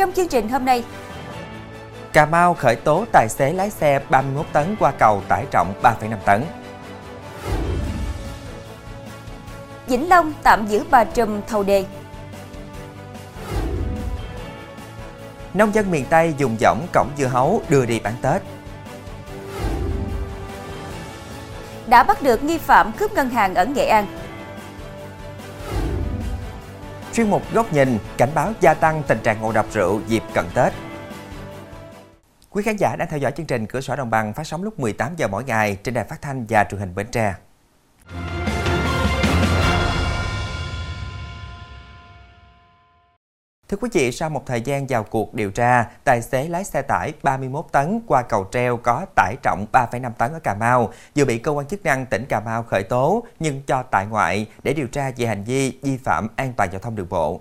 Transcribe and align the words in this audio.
Trong 0.00 0.12
chương 0.12 0.28
trình 0.28 0.48
hôm 0.48 0.64
nay, 0.64 0.84
Cà 2.12 2.26
Mau 2.26 2.54
khởi 2.54 2.76
tố 2.76 3.04
tài 3.12 3.28
xế 3.28 3.52
lái 3.52 3.70
xe 3.70 4.00
31 4.10 4.46
tấn 4.52 4.76
qua 4.78 4.90
cầu 4.90 5.22
tải 5.28 5.44
trọng 5.50 5.74
3,5 5.82 6.16
tấn. 6.24 6.44
Vĩnh 9.86 10.08
Long 10.08 10.32
tạm 10.42 10.66
giữ 10.66 10.84
bà 10.90 11.04
trùm 11.04 11.40
thầu 11.46 11.62
đề. 11.62 11.84
Nông 15.54 15.74
dân 15.74 15.90
miền 15.90 16.04
Tây 16.10 16.34
dùng 16.38 16.56
võng 16.60 16.86
cổng 16.92 17.10
dưa 17.18 17.26
hấu 17.26 17.62
đưa 17.68 17.86
đi 17.86 18.00
bán 18.00 18.14
Tết. 18.22 18.42
Đã 21.86 22.02
bắt 22.02 22.22
được 22.22 22.44
nghi 22.44 22.58
phạm 22.58 22.92
cướp 22.92 23.12
ngân 23.12 23.30
hàng 23.30 23.54
ở 23.54 23.64
Nghệ 23.64 23.86
An. 23.86 24.06
Chuyên 27.14 27.30
mục 27.30 27.42
góc 27.52 27.72
nhìn, 27.72 27.98
cảnh 28.16 28.30
báo 28.34 28.52
gia 28.60 28.74
tăng 28.74 29.02
tình 29.06 29.18
trạng 29.22 29.40
ngộ 29.40 29.52
độc 29.52 29.66
rượu 29.72 30.00
dịp 30.06 30.22
cận 30.34 30.44
Tết. 30.54 30.72
Quý 32.50 32.62
khán 32.62 32.76
giả 32.76 32.96
đang 32.96 33.08
theo 33.08 33.18
dõi 33.18 33.32
chương 33.32 33.46
trình 33.46 33.66
Cửa 33.66 33.80
sổ 33.80 33.96
Đồng 33.96 34.10
bằng 34.10 34.32
phát 34.32 34.46
sóng 34.46 34.62
lúc 34.62 34.80
18 34.80 35.16
giờ 35.16 35.28
mỗi 35.28 35.44
ngày 35.44 35.76
trên 35.82 35.94
đài 35.94 36.04
phát 36.04 36.22
thanh 36.22 36.46
và 36.48 36.64
truyền 36.64 36.80
hình 36.80 36.94
Bến 36.94 37.06
Tre. 37.12 37.34
Thưa 43.70 43.76
quý 43.80 43.88
vị, 43.92 44.12
sau 44.12 44.30
một 44.30 44.46
thời 44.46 44.60
gian 44.60 44.86
vào 44.86 45.02
cuộc 45.02 45.34
điều 45.34 45.50
tra, 45.50 45.86
tài 46.04 46.22
xế 46.22 46.48
lái 46.48 46.64
xe 46.64 46.82
tải 46.82 47.12
31 47.22 47.64
tấn 47.72 48.00
qua 48.06 48.22
cầu 48.22 48.48
treo 48.52 48.76
có 48.76 49.06
tải 49.16 49.36
trọng 49.42 49.66
3,5 49.72 50.12
tấn 50.12 50.32
ở 50.32 50.38
Cà 50.38 50.54
Mau 50.54 50.92
vừa 51.16 51.24
bị 51.24 51.38
cơ 51.38 51.50
quan 51.50 51.66
chức 51.66 51.84
năng 51.84 52.06
tỉnh 52.06 52.24
Cà 52.28 52.40
Mau 52.40 52.62
khởi 52.62 52.82
tố 52.82 53.24
nhưng 53.40 53.62
cho 53.66 53.82
tại 53.82 54.06
ngoại 54.06 54.46
để 54.62 54.72
điều 54.72 54.86
tra 54.86 55.10
về 55.16 55.26
hành 55.26 55.44
vi 55.44 55.78
vi 55.82 55.96
phạm 55.96 56.26
an 56.36 56.52
toàn 56.56 56.68
giao 56.72 56.80
thông 56.80 56.96
đường 56.96 57.06
bộ. 57.10 57.40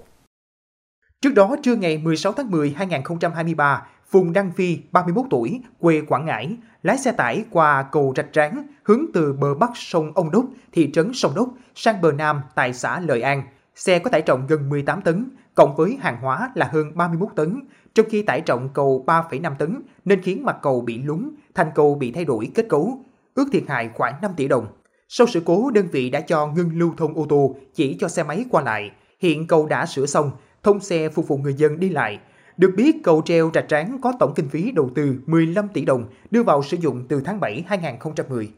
Trước 1.22 1.34
đó, 1.34 1.56
trưa 1.64 1.76
ngày 1.76 1.98
16 1.98 2.34
tháng 2.34 2.52
10 2.52 2.74
2023, 2.78 3.88
Phùng 4.10 4.34
Đăng 4.34 4.52
Phi, 4.52 4.80
31 4.92 5.26
tuổi, 5.30 5.62
quê 5.80 6.02
Quảng 6.08 6.26
Ngãi, 6.26 6.56
lái 6.84 6.98
xe 6.98 7.12
tải 7.12 7.44
qua 7.52 7.86
cầu 7.92 8.14
Rạch 8.18 8.34
Tráng 8.34 8.68
hướng 8.84 9.06
từ 9.14 9.34
bờ 9.34 9.54
bắc 9.54 9.72
sông 9.76 10.12
Ông 10.16 10.32
Đốc, 10.32 10.46
thị 10.72 10.92
trấn 10.94 11.12
Sông 11.14 11.36
Đốc 11.36 11.50
sang 11.76 12.02
bờ 12.02 12.12
nam 12.12 12.42
tại 12.56 12.74
xã 12.74 13.00
Lợi 13.00 13.22
An. 13.22 13.44
Xe 13.76 14.00
có 14.00 14.10
tải 14.10 14.22
trọng 14.22 14.48
gần 14.48 14.70
18 14.70 15.02
tấn, 15.02 15.30
cộng 15.60 15.76
với 15.76 15.98
hàng 16.02 16.18
hóa 16.22 16.52
là 16.56 16.70
hơn 16.72 16.92
31 16.96 17.30
tấn, 17.36 17.60
trong 17.94 18.06
khi 18.10 18.22
tải 18.22 18.42
trọng 18.42 18.70
cầu 18.74 19.04
3,5 19.08 19.56
tấn 19.56 19.82
nên 20.06 20.22
khiến 20.22 20.46
mặt 20.46 20.58
cầu 20.62 20.82
bị 20.82 20.98
lún, 20.98 21.30
thành 21.56 21.68
cầu 21.76 21.96
bị 21.96 22.12
thay 22.12 22.26
đổi 22.26 22.50
kết 22.56 22.66
cấu, 22.70 23.06
ước 23.36 23.46
thiệt 23.52 23.64
hại 23.68 23.90
khoảng 23.94 24.14
5 24.22 24.32
tỷ 24.38 24.48
đồng. 24.48 24.68
Sau 25.10 25.28
sự 25.28 25.42
cố, 25.46 25.72
đơn 25.72 25.88
vị 25.92 26.10
đã 26.10 26.22
cho 26.22 26.48
ngưng 26.48 26.80
lưu 26.80 26.94
thông 26.98 27.14
ô 27.14 27.26
tô 27.30 27.56
chỉ 27.74 27.98
cho 28.00 28.08
xe 28.08 28.24
máy 28.24 28.46
qua 28.50 28.62
lại. 28.62 28.92
Hiện 29.20 29.48
cầu 29.48 29.66
đã 29.66 29.86
sửa 29.86 30.06
xong, 30.06 30.32
thông 30.64 30.80
xe 30.80 31.10
phục 31.10 31.28
vụ 31.28 31.38
người 31.38 31.54
dân 31.54 31.80
đi 31.80 31.90
lại. 31.90 32.20
Được 32.58 32.74
biết, 32.78 32.96
cầu 33.04 33.22
treo 33.26 33.52
Rạch 33.54 33.68
Tráng 33.68 33.98
có 34.02 34.14
tổng 34.20 34.34
kinh 34.36 34.50
phí 34.50 34.72
đầu 34.72 34.90
tư 34.96 35.16
15 35.26 35.68
tỷ 35.74 35.86
đồng 35.86 36.06
đưa 36.32 36.44
vào 36.44 36.64
sử 36.64 36.78
dụng 36.78 37.06
từ 37.10 37.22
tháng 37.26 37.40
7 37.40 37.64
2010. 37.68 38.52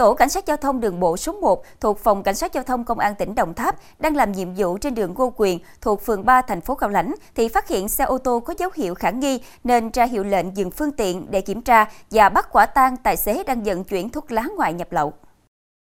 Tổ 0.00 0.14
Cảnh 0.14 0.28
sát 0.28 0.46
Giao 0.46 0.56
thông 0.56 0.80
đường 0.80 1.00
bộ 1.00 1.16
số 1.16 1.32
1 1.32 1.64
thuộc 1.80 1.98
Phòng 1.98 2.22
Cảnh 2.22 2.34
sát 2.34 2.52
Giao 2.52 2.64
thông 2.64 2.84
Công 2.84 2.98
an 2.98 3.14
tỉnh 3.14 3.34
Đồng 3.34 3.54
Tháp 3.54 3.76
đang 3.98 4.16
làm 4.16 4.32
nhiệm 4.32 4.54
vụ 4.54 4.78
trên 4.78 4.94
đường 4.94 5.14
Ngô 5.16 5.32
Quyền 5.36 5.58
thuộc 5.80 6.02
phường 6.02 6.24
3 6.24 6.42
thành 6.42 6.60
phố 6.60 6.74
Cao 6.74 6.90
Lãnh 6.90 7.14
thì 7.34 7.48
phát 7.48 7.68
hiện 7.68 7.88
xe 7.88 8.04
ô 8.04 8.18
tô 8.18 8.40
có 8.40 8.54
dấu 8.58 8.70
hiệu 8.74 8.94
khả 8.94 9.10
nghi 9.10 9.40
nên 9.64 9.90
ra 9.90 10.04
hiệu 10.04 10.24
lệnh 10.24 10.56
dừng 10.56 10.70
phương 10.70 10.92
tiện 10.92 11.26
để 11.30 11.40
kiểm 11.40 11.62
tra 11.62 11.84
và 12.10 12.28
bắt 12.28 12.48
quả 12.52 12.66
tang 12.66 12.96
tài 12.96 13.16
xế 13.16 13.44
đang 13.44 13.62
vận 13.62 13.84
chuyển 13.84 14.08
thuốc 14.10 14.32
lá 14.32 14.44
ngoại 14.56 14.72
nhập 14.72 14.92
lậu. 14.92 15.12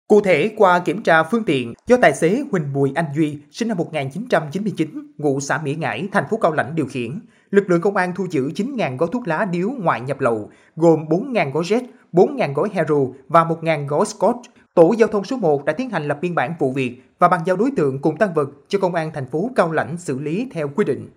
Cụ 0.08 0.22
thể, 0.22 0.52
qua 0.58 0.80
kiểm 0.80 1.04
tra 1.04 1.24
phương 1.24 1.44
tiện 1.44 1.74
do 1.88 1.98
tài 2.02 2.14
xế 2.14 2.44
Huỳnh 2.52 2.74
Bùi 2.74 2.92
Anh 2.96 3.06
Duy, 3.16 3.38
sinh 3.52 3.68
năm 3.68 3.78
1999, 3.78 5.12
ngụ 5.18 5.40
xã 5.40 5.58
Mỹ 5.58 5.76
Ngãi, 5.76 6.08
thành 6.12 6.26
phố 6.30 6.38
Cao 6.38 6.52
Lãnh 6.52 6.76
điều 6.76 6.86
khiển, 6.86 7.20
lực 7.52 7.70
lượng 7.70 7.82
công 7.82 7.96
an 7.96 8.14
thu 8.16 8.28
giữ 8.30 8.52
9.000 8.56 8.98
gói 8.98 9.10
thuốc 9.12 9.28
lá 9.28 9.46
điếu 9.46 9.70
ngoại 9.70 10.02
nhập 10.02 10.22
lậu, 10.22 10.50
gồm 10.76 11.06
4.000 11.06 11.52
gói 11.52 11.64
jet, 11.64 11.82
4.000 12.14 12.54
gói 12.54 12.70
hero 12.74 12.96
và 13.28 13.44
1.000 13.44 13.88
gói 13.88 14.06
scotch. 14.06 14.42
Tổ 14.74 14.94
giao 14.98 15.08
thông 15.08 15.24
số 15.24 15.38
1 15.38 15.66
đã 15.66 15.74
tiến 15.74 15.90
hành 15.90 16.08
lập 16.08 16.18
biên 16.22 16.36
bản 16.36 16.54
vụ 16.60 16.72
việc 16.72 17.04
và 17.20 17.28
bàn 17.28 17.42
giao 17.46 17.56
đối 17.56 17.72
tượng 17.78 18.02
cùng 18.02 18.18
tăng 18.18 18.34
vật 18.34 18.50
cho 18.68 18.80
công 18.80 18.96
an 18.96 19.12
thành 19.14 19.26
phố 19.26 19.50
Cao 19.56 19.72
Lãnh 19.72 19.98
xử 19.98 20.20
lý 20.20 20.48
theo 20.54 20.70
quy 20.76 20.86
định. 20.86 21.10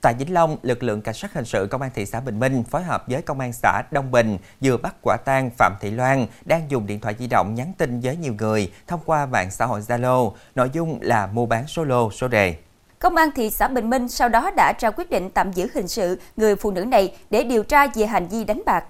Tại 0.00 0.14
Vĩnh 0.14 0.34
Long, 0.34 0.56
lực 0.62 0.82
lượng 0.82 1.00
cảnh 1.00 1.14
sát 1.14 1.32
hình 1.32 1.44
sự 1.44 1.68
công 1.70 1.82
an 1.82 1.90
thị 1.94 2.06
xã 2.06 2.20
Bình 2.20 2.40
Minh 2.40 2.64
phối 2.64 2.82
hợp 2.82 3.04
với 3.06 3.22
công 3.22 3.40
an 3.40 3.52
xã 3.52 3.82
Đông 3.90 4.10
Bình 4.10 4.38
vừa 4.60 4.76
bắt 4.76 4.94
quả 5.02 5.16
tang 5.24 5.50
Phạm 5.58 5.72
Thị 5.80 5.90
Loan 5.90 6.26
đang 6.44 6.70
dùng 6.70 6.86
điện 6.86 7.00
thoại 7.00 7.14
di 7.18 7.26
động 7.26 7.54
nhắn 7.54 7.72
tin 7.78 8.00
với 8.00 8.16
nhiều 8.16 8.34
người 8.38 8.72
thông 8.86 9.00
qua 9.06 9.26
mạng 9.26 9.50
xã 9.50 9.66
hội 9.66 9.80
Zalo, 9.80 10.32
nội 10.54 10.70
dung 10.72 10.98
là 11.02 11.26
mua 11.26 11.46
bán 11.46 11.66
số 11.66 11.84
lô, 11.84 12.10
số 12.10 12.28
đề. 12.28 12.54
Công 12.98 13.16
an 13.16 13.28
thị 13.34 13.50
xã 13.50 13.68
Bình 13.68 13.90
Minh 13.90 14.08
sau 14.08 14.28
đó 14.28 14.50
đã 14.50 14.72
ra 14.78 14.90
quyết 14.90 15.10
định 15.10 15.30
tạm 15.30 15.52
giữ 15.52 15.68
hình 15.74 15.88
sự 15.88 16.18
người 16.36 16.56
phụ 16.56 16.70
nữ 16.70 16.84
này 16.84 17.16
để 17.30 17.44
điều 17.44 17.62
tra 17.62 17.86
về 17.94 18.06
hành 18.06 18.28
vi 18.28 18.44
đánh 18.44 18.62
bạc. 18.66 18.84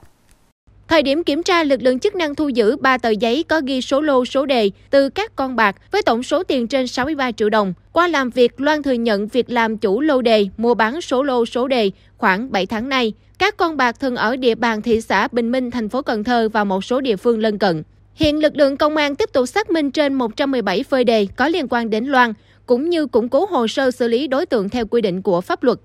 Thời 0.89 1.03
điểm 1.03 1.25
kiểm 1.25 1.43
tra, 1.43 1.65
lực 1.65 1.83
lượng 1.83 1.99
chức 1.99 2.15
năng 2.15 2.35
thu 2.35 2.49
giữ 2.49 2.77
3 2.77 2.99
tờ 2.99 3.11
giấy 3.11 3.45
có 3.49 3.61
ghi 3.65 3.81
số 3.81 4.01
lô 4.01 4.25
số 4.25 4.47
đề 4.47 4.71
từ 4.91 5.09
các 5.09 5.37
con 5.37 5.57
bạc 5.57 5.77
với 5.91 6.03
tổng 6.03 6.23
số 6.23 6.43
tiền 6.43 6.67
trên 6.67 6.87
63 6.87 7.33
triệu 7.33 7.49
đồng. 7.49 7.75
Qua 7.93 8.09
làm 8.09 8.31
việc, 8.31 8.61
Loan 8.61 8.83
thừa 8.83 8.93
nhận 8.93 9.29
việc 9.29 9.51
làm 9.51 9.79
chủ 9.79 10.01
lô 10.01 10.23
đề, 10.23 10.47
mua 10.57 10.75
bán 10.75 11.01
số 11.01 11.23
lô 11.23 11.47
số 11.47 11.69
đề 11.69 11.91
khoảng 12.19 12.53
7 12.53 12.67
tháng 12.67 12.89
nay. 12.89 13.13
Các 13.39 13.57
con 13.57 13.77
bạc 13.77 14.01
thường 14.01 14.17
ở 14.17 14.37
địa 14.37 14.55
bàn 14.55 14.83
thị 14.83 15.01
xã 15.01 15.29
Bình 15.33 15.53
Minh, 15.53 15.71
thành 15.71 15.89
phố 15.89 16.03
Cần 16.03 16.25
Thơ 16.25 16.49
và 16.53 16.65
một 16.65 16.85
số 16.85 17.01
địa 17.01 17.17
phương 17.17 17.41
lân 17.41 17.59
cận. 17.59 17.83
Hiện 18.15 18.43
lực 18.43 18.57
lượng 18.57 18.77
công 18.77 18.97
an 18.97 19.17
tiếp 19.17 19.33
tục 19.33 19.49
xác 19.49 19.71
minh 19.71 19.91
trên 19.91 20.15
117 20.15 20.83
phơi 20.83 21.05
đề 21.05 21.27
có 21.37 21.49
liên 21.49 21.67
quan 21.71 21.91
đến 21.91 22.05
Loan, 22.05 22.33
cũng 22.67 22.91
như 22.91 23.07
củng 23.07 23.29
cố 23.29 23.47
hồ 23.51 23.69
sơ 23.69 23.91
xử 23.91 24.09
lý 24.09 24.27
đối 24.27 24.47
tượng 24.47 24.69
theo 24.69 24.87
quy 24.87 25.01
định 25.01 25.23
của 25.23 25.41
pháp 25.41 25.63
luật. 25.63 25.79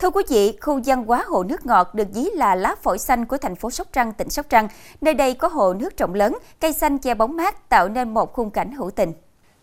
Thưa 0.00 0.10
quý 0.10 0.22
vị, 0.28 0.58
khu 0.60 0.80
văn 0.84 1.04
hóa 1.04 1.24
hồ 1.28 1.42
nước 1.42 1.66
ngọt 1.66 1.94
được 1.94 2.08
ví 2.14 2.30
là 2.34 2.54
lá 2.54 2.74
phổi 2.82 2.98
xanh 2.98 3.26
của 3.26 3.36
thành 3.36 3.56
phố 3.56 3.70
Sóc 3.70 3.86
Trăng, 3.92 4.12
tỉnh 4.12 4.30
Sóc 4.30 4.46
Trăng. 4.48 4.68
Nơi 5.00 5.14
đây 5.14 5.34
có 5.34 5.48
hồ 5.48 5.74
nước 5.74 5.98
rộng 5.98 6.14
lớn, 6.14 6.38
cây 6.60 6.72
xanh 6.72 6.98
che 6.98 7.14
bóng 7.14 7.36
mát 7.36 7.68
tạo 7.68 7.88
nên 7.88 8.14
một 8.14 8.32
khung 8.32 8.50
cảnh 8.50 8.72
hữu 8.72 8.90
tình. 8.90 9.12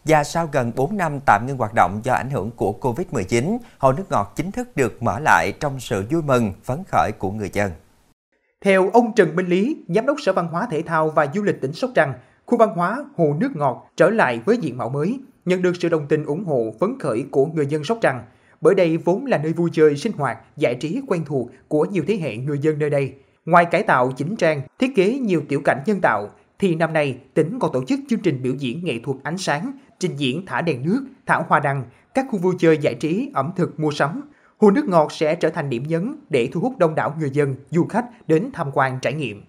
Và 0.05 0.23
sau 0.23 0.49
gần 0.51 0.71
4 0.75 0.97
năm 0.97 1.19
tạm 1.25 1.45
ngưng 1.47 1.57
hoạt 1.57 1.73
động 1.73 1.99
do 2.03 2.13
ảnh 2.13 2.29
hưởng 2.29 2.51
của 2.51 2.73
Covid-19, 2.81 3.57
hồ 3.77 3.91
nước 3.91 4.03
ngọt 4.09 4.33
chính 4.35 4.51
thức 4.51 4.75
được 4.75 5.03
mở 5.03 5.19
lại 5.19 5.53
trong 5.59 5.79
sự 5.79 6.03
vui 6.09 6.21
mừng, 6.21 6.53
phấn 6.63 6.83
khởi 6.91 7.11
của 7.19 7.31
người 7.31 7.49
dân. 7.53 7.71
Theo 8.61 8.89
ông 8.93 9.11
Trần 9.15 9.35
Minh 9.35 9.47
Lý, 9.47 9.77
Giám 9.87 10.05
đốc 10.05 10.17
Sở 10.19 10.33
Văn 10.33 10.47
hóa 10.47 10.67
Thể 10.71 10.81
thao 10.81 11.09
và 11.09 11.27
Du 11.35 11.43
lịch 11.43 11.61
tỉnh 11.61 11.73
Sóc 11.73 11.89
Trăng, 11.95 12.13
khu 12.45 12.57
văn 12.57 12.69
hóa 12.75 12.97
Hồ 13.17 13.35
Nước 13.39 13.49
Ngọt 13.55 13.89
trở 13.97 14.09
lại 14.09 14.41
với 14.45 14.57
diện 14.57 14.77
mạo 14.77 14.89
mới, 14.89 15.19
nhận 15.45 15.61
được 15.61 15.73
sự 15.79 15.89
đồng 15.89 16.07
tình 16.07 16.25
ủng 16.25 16.45
hộ 16.45 16.73
phấn 16.79 16.99
khởi 16.99 17.25
của 17.31 17.45
người 17.45 17.65
dân 17.65 17.83
Sóc 17.83 17.97
Trăng– 18.01 18.23
bởi 18.61 18.75
đây 18.75 18.97
vốn 18.97 19.25
là 19.25 19.37
nơi 19.37 19.53
vui 19.53 19.69
chơi, 19.73 19.97
sinh 19.97 20.11
hoạt, 20.17 20.37
giải 20.57 20.75
trí 20.75 21.01
quen 21.07 21.25
thuộc 21.25 21.49
của 21.67 21.85
nhiều 21.85 22.03
thế 22.07 22.17
hệ 22.17 22.37
người 22.37 22.59
dân 22.59 22.79
nơi 22.79 22.89
đây. 22.89 23.13
Ngoài 23.45 23.65
cải 23.65 23.83
tạo 23.83 24.11
chỉnh 24.11 24.35
trang, 24.35 24.61
thiết 24.79 24.95
kế 24.95 25.19
nhiều 25.19 25.41
tiểu 25.49 25.61
cảnh 25.65 25.83
nhân 25.85 26.01
tạo, 26.01 26.29
thì 26.59 26.75
năm 26.75 26.93
nay 26.93 27.17
tỉnh 27.33 27.59
còn 27.59 27.71
tổ 27.73 27.83
chức 27.83 27.99
chương 28.09 28.19
trình 28.19 28.41
biểu 28.43 28.53
diễn 28.53 28.85
nghệ 28.85 28.99
thuật 29.03 29.17
ánh 29.23 29.37
sáng, 29.37 29.71
trình 29.99 30.15
diễn 30.15 30.45
thả 30.45 30.61
đèn 30.61 30.83
nước, 30.83 31.05
thả 31.25 31.41
hoa 31.47 31.59
đăng, 31.59 31.83
các 32.13 32.25
khu 32.31 32.39
vui 32.39 32.55
chơi 32.59 32.77
giải 32.77 32.95
trí, 32.95 33.31
ẩm 33.33 33.51
thực, 33.55 33.79
mua 33.79 33.91
sắm. 33.91 34.21
Hồ 34.57 34.71
nước 34.71 34.85
ngọt 34.87 35.11
sẽ 35.11 35.35
trở 35.35 35.49
thành 35.49 35.69
điểm 35.69 35.83
nhấn 35.87 36.15
để 36.29 36.49
thu 36.53 36.61
hút 36.61 36.77
đông 36.77 36.95
đảo 36.95 37.15
người 37.19 37.29
dân, 37.29 37.55
du 37.71 37.85
khách 37.85 38.05
đến 38.27 38.49
tham 38.53 38.71
quan 38.73 38.99
trải 39.01 39.13
nghiệm. 39.13 39.43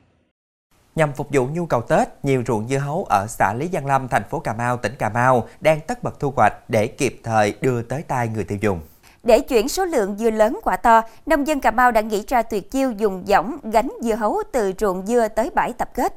Nhằm 0.97 1.13
phục 1.13 1.29
vụ 1.33 1.47
nhu 1.47 1.67
cầu 1.67 1.83
Tết, 1.83 2.09
nhiều 2.23 2.43
ruộng 2.47 2.69
dưa 2.69 2.79
hấu 2.79 3.05
ở 3.05 3.27
xã 3.29 3.55
Lý 3.55 3.69
Giang 3.73 3.87
Lâm, 3.87 4.09
thành 4.09 4.23
phố 4.31 4.39
Cà 4.39 4.53
Mau, 4.53 4.77
tỉnh 4.77 4.93
Cà 4.99 5.09
Mau 5.09 5.49
đang 5.61 5.81
tất 5.87 6.03
bật 6.03 6.21
thu 6.21 6.33
hoạch 6.37 6.53
để 6.69 6.87
kịp 6.87 7.21
thời 7.25 7.55
đưa 7.61 7.83
tới 7.83 8.03
tay 8.03 8.29
người 8.29 8.45
tiêu 8.45 8.59
dùng. 8.61 8.81
Để 9.23 9.41
chuyển 9.41 9.69
số 9.69 9.85
lượng 9.85 10.17
dưa 10.19 10.31
lớn 10.31 10.59
quả 10.63 10.77
to, 10.77 11.03
nông 11.27 11.47
dân 11.47 11.61
Cà 11.61 11.71
Mau 11.71 11.91
đã 11.91 12.01
nghĩ 12.01 12.23
ra 12.29 12.43
tuyệt 12.43 12.71
chiêu 12.71 12.93
dùng 12.99 13.25
võng 13.25 13.59
gánh 13.73 13.89
dưa 14.01 14.15
hấu 14.15 14.43
từ 14.53 14.73
ruộng 14.81 15.07
dưa 15.07 15.29
tới 15.37 15.51
bãi 15.55 15.73
tập 15.73 15.89
kết. 15.95 16.15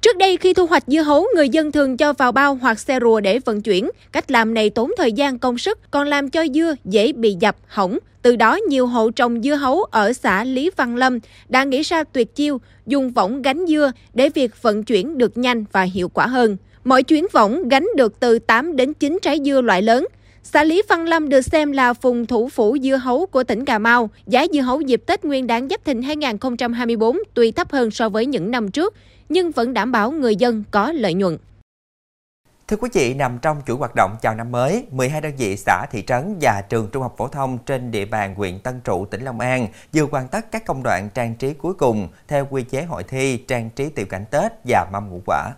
Trước 0.00 0.16
đây 0.16 0.36
khi 0.36 0.54
thu 0.54 0.66
hoạch 0.66 0.82
dưa 0.86 1.02
hấu, 1.02 1.26
người 1.34 1.48
dân 1.48 1.72
thường 1.72 1.96
cho 1.96 2.12
vào 2.12 2.32
bao 2.32 2.54
hoặc 2.54 2.78
xe 2.78 2.98
rùa 3.00 3.20
để 3.20 3.38
vận 3.38 3.62
chuyển. 3.62 3.90
Cách 4.12 4.30
làm 4.30 4.54
này 4.54 4.70
tốn 4.70 4.90
thời 4.96 5.12
gian 5.12 5.38
công 5.38 5.58
sức, 5.58 5.78
còn 5.90 6.08
làm 6.08 6.30
cho 6.30 6.44
dưa 6.54 6.74
dễ 6.84 7.12
bị 7.12 7.36
dập, 7.40 7.56
hỏng. 7.66 7.98
Từ 8.22 8.36
đó, 8.36 8.58
nhiều 8.68 8.86
hộ 8.86 9.10
trồng 9.10 9.42
dưa 9.42 9.54
hấu 9.54 9.82
ở 9.82 10.12
xã 10.12 10.44
Lý 10.44 10.70
Văn 10.76 10.96
Lâm 10.96 11.18
đã 11.48 11.64
nghĩ 11.64 11.82
ra 11.82 12.04
tuyệt 12.04 12.34
chiêu 12.34 12.60
dùng 12.86 13.10
võng 13.10 13.42
gánh 13.42 13.66
dưa 13.68 13.92
để 14.14 14.28
việc 14.28 14.62
vận 14.62 14.84
chuyển 14.84 15.18
được 15.18 15.38
nhanh 15.38 15.64
và 15.72 15.82
hiệu 15.82 16.08
quả 16.08 16.26
hơn. 16.26 16.56
Mỗi 16.84 17.02
chuyến 17.02 17.26
võng 17.32 17.68
gánh 17.68 17.86
được 17.96 18.20
từ 18.20 18.38
8 18.38 18.76
đến 18.76 18.92
9 18.92 19.18
trái 19.22 19.38
dưa 19.44 19.60
loại 19.60 19.82
lớn. 19.82 20.06
Xã 20.42 20.64
Lý 20.64 20.82
Văn 20.88 21.04
Lâm 21.04 21.28
được 21.28 21.40
xem 21.40 21.72
là 21.72 21.92
vùng 21.92 22.26
thủ 22.26 22.48
phủ 22.48 22.76
dưa 22.82 22.96
hấu 22.96 23.26
của 23.26 23.44
tỉnh 23.44 23.64
Cà 23.64 23.78
Mau. 23.78 24.10
Giá 24.26 24.46
dưa 24.52 24.60
hấu 24.60 24.80
dịp 24.80 25.02
Tết 25.06 25.24
Nguyên 25.24 25.46
đán 25.46 25.68
Giáp 25.68 25.84
Thìn 25.84 26.02
2024 26.02 27.18
tuy 27.34 27.52
thấp 27.52 27.72
hơn 27.72 27.90
so 27.90 28.08
với 28.08 28.26
những 28.26 28.50
năm 28.50 28.70
trước, 28.70 28.94
nhưng 29.28 29.50
vẫn 29.50 29.74
đảm 29.74 29.92
bảo 29.92 30.10
người 30.10 30.36
dân 30.36 30.64
có 30.70 30.92
lợi 30.92 31.14
nhuận. 31.14 31.38
Thưa 32.68 32.76
quý 32.76 32.88
vị, 32.92 33.14
nằm 33.14 33.38
trong 33.42 33.62
chuỗi 33.66 33.76
hoạt 33.76 33.94
động 33.94 34.16
chào 34.22 34.34
năm 34.34 34.52
mới, 34.52 34.86
12 34.90 35.20
đơn 35.20 35.32
vị 35.38 35.56
xã, 35.56 35.86
thị 35.90 36.04
trấn 36.06 36.36
và 36.40 36.62
trường 36.68 36.88
trung 36.92 37.02
học 37.02 37.14
phổ 37.16 37.28
thông 37.28 37.58
trên 37.58 37.90
địa 37.90 38.04
bàn 38.04 38.34
huyện 38.34 38.58
Tân 38.58 38.80
Trụ, 38.80 39.06
tỉnh 39.06 39.24
Long 39.24 39.40
An 39.40 39.68
vừa 39.92 40.06
hoàn 40.10 40.28
tất 40.28 40.50
các 40.50 40.64
công 40.66 40.82
đoạn 40.82 41.08
trang 41.14 41.34
trí 41.34 41.54
cuối 41.54 41.74
cùng 41.74 42.08
theo 42.28 42.46
quy 42.50 42.62
chế 42.62 42.82
hội 42.82 43.04
thi 43.04 43.36
trang 43.36 43.70
trí 43.70 43.88
tiểu 43.88 44.06
cảnh 44.06 44.24
Tết 44.30 44.52
và 44.64 44.86
mâm 44.92 45.10
ngũ 45.10 45.22
quả. 45.26 45.52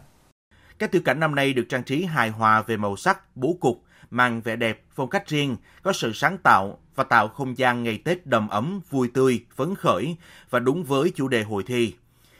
Các 0.79 0.93
tiểu 0.93 1.03
cảnh 1.05 1.21
năm 1.21 1.35
nay 1.35 1.53
được 1.53 1.65
trang 1.69 1.83
trí 1.83 2.05
hài 2.05 2.29
hòa 2.31 2.63
về 2.63 2.77
màu 2.77 2.97
sắc, 2.97 3.37
bố 3.37 3.57
cục, 3.61 3.83
mang 4.13 4.41
vẻ 4.41 4.57
đẹp, 4.57 4.83
phong 4.95 5.11
cách 5.11 5.29
riêng, 5.29 5.57
có 5.83 5.93
sự 5.93 6.13
sáng 6.13 6.39
tạo 6.39 6.79
và 6.95 7.05
tạo 7.05 7.29
không 7.29 7.59
gian 7.59 7.83
ngày 7.83 7.99
Tết 8.05 8.27
đầm 8.27 8.49
ấm, 8.49 8.81
vui 8.91 9.11
tươi, 9.15 9.45
phấn 9.57 9.75
khởi 9.75 10.17
và 10.51 10.59
đúng 10.59 10.85
với 10.85 11.13
chủ 11.15 11.29
đề 11.29 11.43
hội 11.43 11.63
thi. 11.67 11.95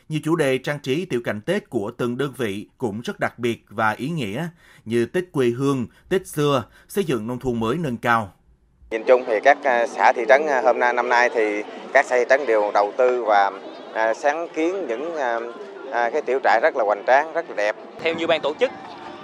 Nhiều 0.09 0.21
chủ 0.25 0.37
đề 0.37 0.59
trang 0.59 0.79
trí 0.81 1.05
tiểu 1.05 1.21
cảnh 1.25 1.41
Tết 1.41 1.71
của 1.71 1.91
từng 1.99 2.19
đơn 2.19 2.33
vị 2.37 2.67
cũng 2.79 3.01
rất 3.01 3.21
đặc 3.21 3.39
biệt 3.39 3.65
và 3.69 3.91
ý 3.91 4.09
nghĩa 4.09 4.49
như 4.85 5.07
Tết 5.07 5.25
quê 5.33 5.47
hương, 5.47 5.87
Tết 6.09 6.27
xưa, 6.27 6.65
xây 6.89 7.05
dựng 7.05 7.27
nông 7.27 7.39
thôn 7.39 7.61
mới 7.61 7.77
nâng 7.77 7.97
cao. 7.97 8.33
Nhìn 8.91 9.05
chung 9.07 9.25
thì 9.27 9.35
các 9.45 9.59
à, 9.65 9.87
xã 9.87 10.13
thị 10.13 10.23
trấn 10.29 10.47
à, 10.47 10.61
hôm 10.65 10.79
nay 10.79 10.93
năm 10.93 11.09
nay 11.09 11.31
thì 11.35 11.63
các 11.93 12.07
xã 12.07 12.17
thị 12.17 12.25
trấn 12.29 12.47
đều 12.47 12.71
đầu 12.75 12.93
tư 12.97 13.25
và 13.25 13.51
à, 13.95 14.15
sáng 14.15 14.49
kiến 14.55 14.87
những 14.87 15.17
cái 15.93 16.23
tiểu 16.23 16.41
trại 16.45 16.61
rất 16.63 16.77
là 16.77 16.85
hoành 16.85 17.05
tráng, 17.07 17.33
rất 17.33 17.49
là 17.49 17.55
đẹp. 17.57 17.77
Theo 18.01 18.15
như 18.15 18.27
ban 18.27 18.41
tổ 18.41 18.55
chức 18.61 18.71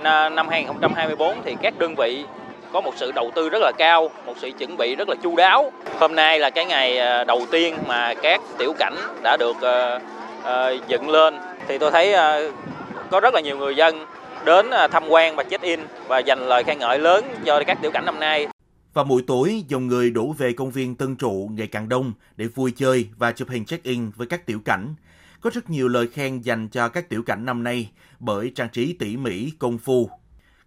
năm 0.03 0.49
2024 0.49 1.43
thì 1.45 1.57
các 1.63 1.79
đơn 1.79 1.95
vị 1.95 2.25
có 2.73 2.81
một 2.81 2.93
sự 2.97 3.13
đầu 3.13 3.31
tư 3.35 3.49
rất 3.49 3.59
là 3.63 3.73
cao, 3.79 4.11
một 4.27 4.35
sự 4.37 4.51
chuẩn 4.59 4.77
bị 4.77 4.97
rất 4.97 5.09
là 5.09 5.15
chu 5.23 5.37
đáo. 5.37 5.73
Hôm 5.99 6.15
nay 6.15 6.39
là 6.39 6.51
cái 6.51 6.65
ngày 6.65 6.99
ờ, 6.99 7.25
đầu 7.25 7.47
tiên 7.51 7.75
mà 7.87 8.15
các 8.23 8.41
tiểu 8.59 8.73
cảnh 8.79 8.95
đã 9.23 9.37
được 9.37 9.57
ờ, 9.61 10.01
ờ, 10.43 10.77
dựng 10.89 11.11
lên 11.11 11.35
thì 11.69 11.79
tôi 11.79 11.91
thấy 11.91 12.15
có 13.11 13.21
rất 13.21 13.35
là 13.35 13.41
nhiều 13.41 13.59
người 13.59 13.77
dân 13.77 14.07
đến 14.45 14.71
tham 14.93 15.09
quan 15.09 15.37
và 15.37 15.45
check 15.45 15.65
in 15.65 15.81
và 16.09 16.19
dành 16.19 16.49
lời 16.49 16.65
khen 16.65 16.79
ngợi 16.79 16.99
lớn 16.99 17.25
cho 17.45 17.63
các 17.67 17.79
tiểu 17.83 17.91
cảnh 17.91 18.05
năm 18.07 18.21
nay. 18.21 18.47
Và 18.95 19.05
mỗi 19.05 19.23
tối, 19.27 19.65
dòng 19.69 19.87
người 19.87 20.11
đổ 20.11 20.35
về 20.39 20.53
công 20.53 20.71
viên 20.71 20.95
Tân 20.95 21.17
Trụ 21.17 21.51
ngày 21.53 21.67
càng 21.67 21.89
đông 21.89 22.13
để 22.37 22.47
vui 22.47 22.73
chơi 22.77 23.09
và 23.19 23.33
chụp 23.33 23.49
hình 23.49 23.65
check-in 23.65 24.11
với 24.17 24.27
các 24.27 24.47
tiểu 24.47 24.61
cảnh. 24.65 24.95
Có 25.41 25.51
rất 25.55 25.71
nhiều 25.71 25.89
lời 25.89 26.09
khen 26.13 26.41
dành 26.41 26.69
cho 26.69 26.89
các 26.89 27.09
tiểu 27.09 27.23
cảnh 27.23 27.45
năm 27.45 27.65
nay 27.65 27.91
bởi 28.21 28.53
trang 28.55 28.69
trí 28.69 28.93
tỉ 28.93 29.17
mỉ, 29.17 29.51
công 29.59 29.79
phu. 29.79 30.11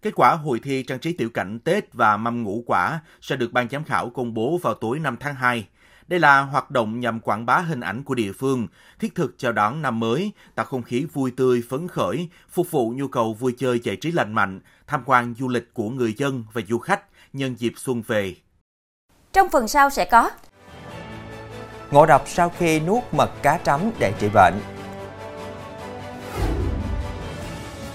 Kết 0.02 0.14
quả 0.14 0.34
hội 0.34 0.60
thi 0.62 0.82
trang 0.82 0.98
trí 0.98 1.12
tiểu 1.12 1.30
cảnh 1.30 1.58
Tết 1.58 1.94
và 1.94 2.16
mâm 2.16 2.42
ngũ 2.42 2.62
quả 2.66 3.00
sẽ 3.20 3.36
được 3.36 3.52
ban 3.52 3.68
giám 3.68 3.84
khảo 3.84 4.10
công 4.10 4.34
bố 4.34 4.58
vào 4.62 4.74
tối 4.74 4.98
5 4.98 5.16
tháng 5.20 5.34
2. 5.34 5.66
Đây 6.08 6.20
là 6.20 6.40
hoạt 6.40 6.70
động 6.70 7.00
nhằm 7.00 7.20
quảng 7.20 7.46
bá 7.46 7.58
hình 7.58 7.80
ảnh 7.80 8.02
của 8.02 8.14
địa 8.14 8.32
phương, 8.32 8.66
thiết 8.98 9.14
thực 9.14 9.34
chào 9.38 9.52
đón 9.52 9.82
năm 9.82 10.00
mới, 10.00 10.32
tạo 10.54 10.66
không 10.66 10.82
khí 10.82 11.06
vui 11.12 11.30
tươi, 11.30 11.62
phấn 11.68 11.88
khởi, 11.88 12.28
phục 12.48 12.70
vụ 12.70 12.92
nhu 12.96 13.08
cầu 13.08 13.34
vui 13.34 13.54
chơi 13.58 13.80
giải 13.82 13.96
trí 13.96 14.12
lành 14.12 14.32
mạnh, 14.32 14.60
tham 14.86 15.02
quan 15.06 15.34
du 15.38 15.48
lịch 15.48 15.74
của 15.74 15.90
người 15.90 16.14
dân 16.16 16.44
và 16.52 16.62
du 16.68 16.78
khách 16.78 17.02
nhân 17.32 17.54
dịp 17.58 17.72
xuân 17.76 18.02
về. 18.06 18.34
Trong 19.32 19.48
phần 19.48 19.68
sau 19.68 19.90
sẽ 19.90 20.04
có 20.04 20.30
Ngộ 21.90 22.06
độc 22.06 22.24
sau 22.26 22.52
khi 22.58 22.80
nuốt 22.80 23.02
mật 23.12 23.30
cá 23.42 23.58
trắm 23.64 23.80
để 23.98 24.14
trị 24.18 24.28
bệnh. 24.34 24.54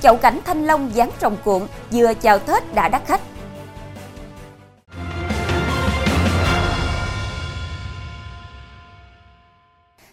Chậu 0.02 0.18
cảnh 0.18 0.40
thanh 0.46 0.66
long 0.66 0.90
dán 0.94 1.10
rồng 1.22 1.38
cuộn, 1.44 1.68
vừa 1.92 2.14
chào 2.14 2.40
Tết 2.40 2.76
đã 2.76 2.90
đắt 2.90 3.06
khách. 3.06 3.22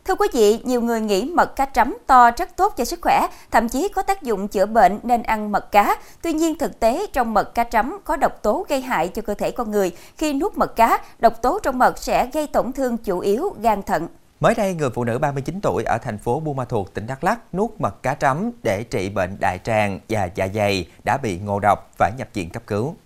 Thưa 0.05 0.15
quý 0.15 0.29
vị, 0.33 0.61
nhiều 0.65 0.81
người 0.81 1.01
nghĩ 1.01 1.25
mật 1.35 1.57
cá 1.57 1.67
trắm 1.67 1.97
to 2.07 2.31
rất 2.37 2.57
tốt 2.57 2.75
cho 2.77 2.85
sức 2.85 2.99
khỏe, 3.03 3.29
thậm 3.51 3.69
chí 3.69 3.89
có 3.89 4.03
tác 4.03 4.23
dụng 4.23 4.49
chữa 4.49 4.67
bệnh 4.67 5.01
nên 5.03 5.23
ăn 5.23 5.53
mật 5.53 5.73
cá. 5.73 5.97
Tuy 6.23 6.33
nhiên 6.33 6.59
thực 6.59 6.81
tế 6.81 7.07
trong 7.13 7.35
mật 7.35 7.55
cá 7.55 7.65
trắm 7.65 7.99
có 8.05 8.17
độc 8.17 8.43
tố 8.43 8.67
gây 8.69 8.81
hại 8.81 9.09
cho 9.09 9.23
cơ 9.23 9.35
thể 9.35 9.51
con 9.51 9.71
người. 9.71 9.93
Khi 10.17 10.33
nuốt 10.33 10.57
mật 10.57 10.77
cá, 10.77 10.99
độc 11.19 11.43
tố 11.43 11.59
trong 11.63 11.79
mật 11.79 11.99
sẽ 11.99 12.29
gây 12.33 12.47
tổn 12.47 12.73
thương 12.73 12.97
chủ 12.97 13.19
yếu 13.19 13.55
gan 13.63 13.83
thận. 13.83 14.09
Mới 14.41 14.55
đây, 14.55 14.75
người 14.75 14.91
phụ 14.91 15.05
nữ 15.05 15.19
39 15.19 15.59
tuổi 15.63 15.85
ở 15.85 15.99
thành 15.99 16.19
phố 16.19 16.41
Buôn 16.41 16.57
Ma 16.57 16.65
Thuột, 16.65 16.95
tỉnh 16.95 17.07
Đắk 17.07 17.25
Lắk 17.25 17.55
nuốt 17.55 17.71
mật 17.79 18.03
cá 18.03 18.15
trắm 18.15 18.51
để 18.63 18.85
trị 18.85 19.09
bệnh 19.09 19.37
đại 19.41 19.59
tràng 19.65 20.01
và 20.09 20.29
dạ 20.35 20.49
dày 20.55 20.89
đã 21.05 21.19
bị 21.23 21.39
ngộ 21.39 21.61
độc 21.61 21.91
phải 21.99 22.13
nhập 22.19 22.29
viện 22.35 22.51
cấp 22.51 22.63
cứu. 22.67 22.97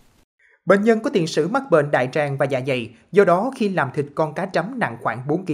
Bệnh 0.67 0.83
nhân 0.83 1.01
có 1.01 1.11
tiền 1.11 1.27
sử 1.27 1.49
mắc 1.49 1.63
bệnh 1.71 1.91
đại 1.91 2.09
tràng 2.13 2.37
và 2.37 2.47
dạ 2.47 2.61
dày, 2.67 2.91
do 3.13 3.25
đó 3.25 3.51
khi 3.57 3.69
làm 3.69 3.91
thịt 3.95 4.07
con 4.15 4.35
cá 4.35 4.47
trắm 4.47 4.79
nặng 4.79 4.97
khoảng 5.03 5.27
4 5.29 5.47
kg, 5.47 5.53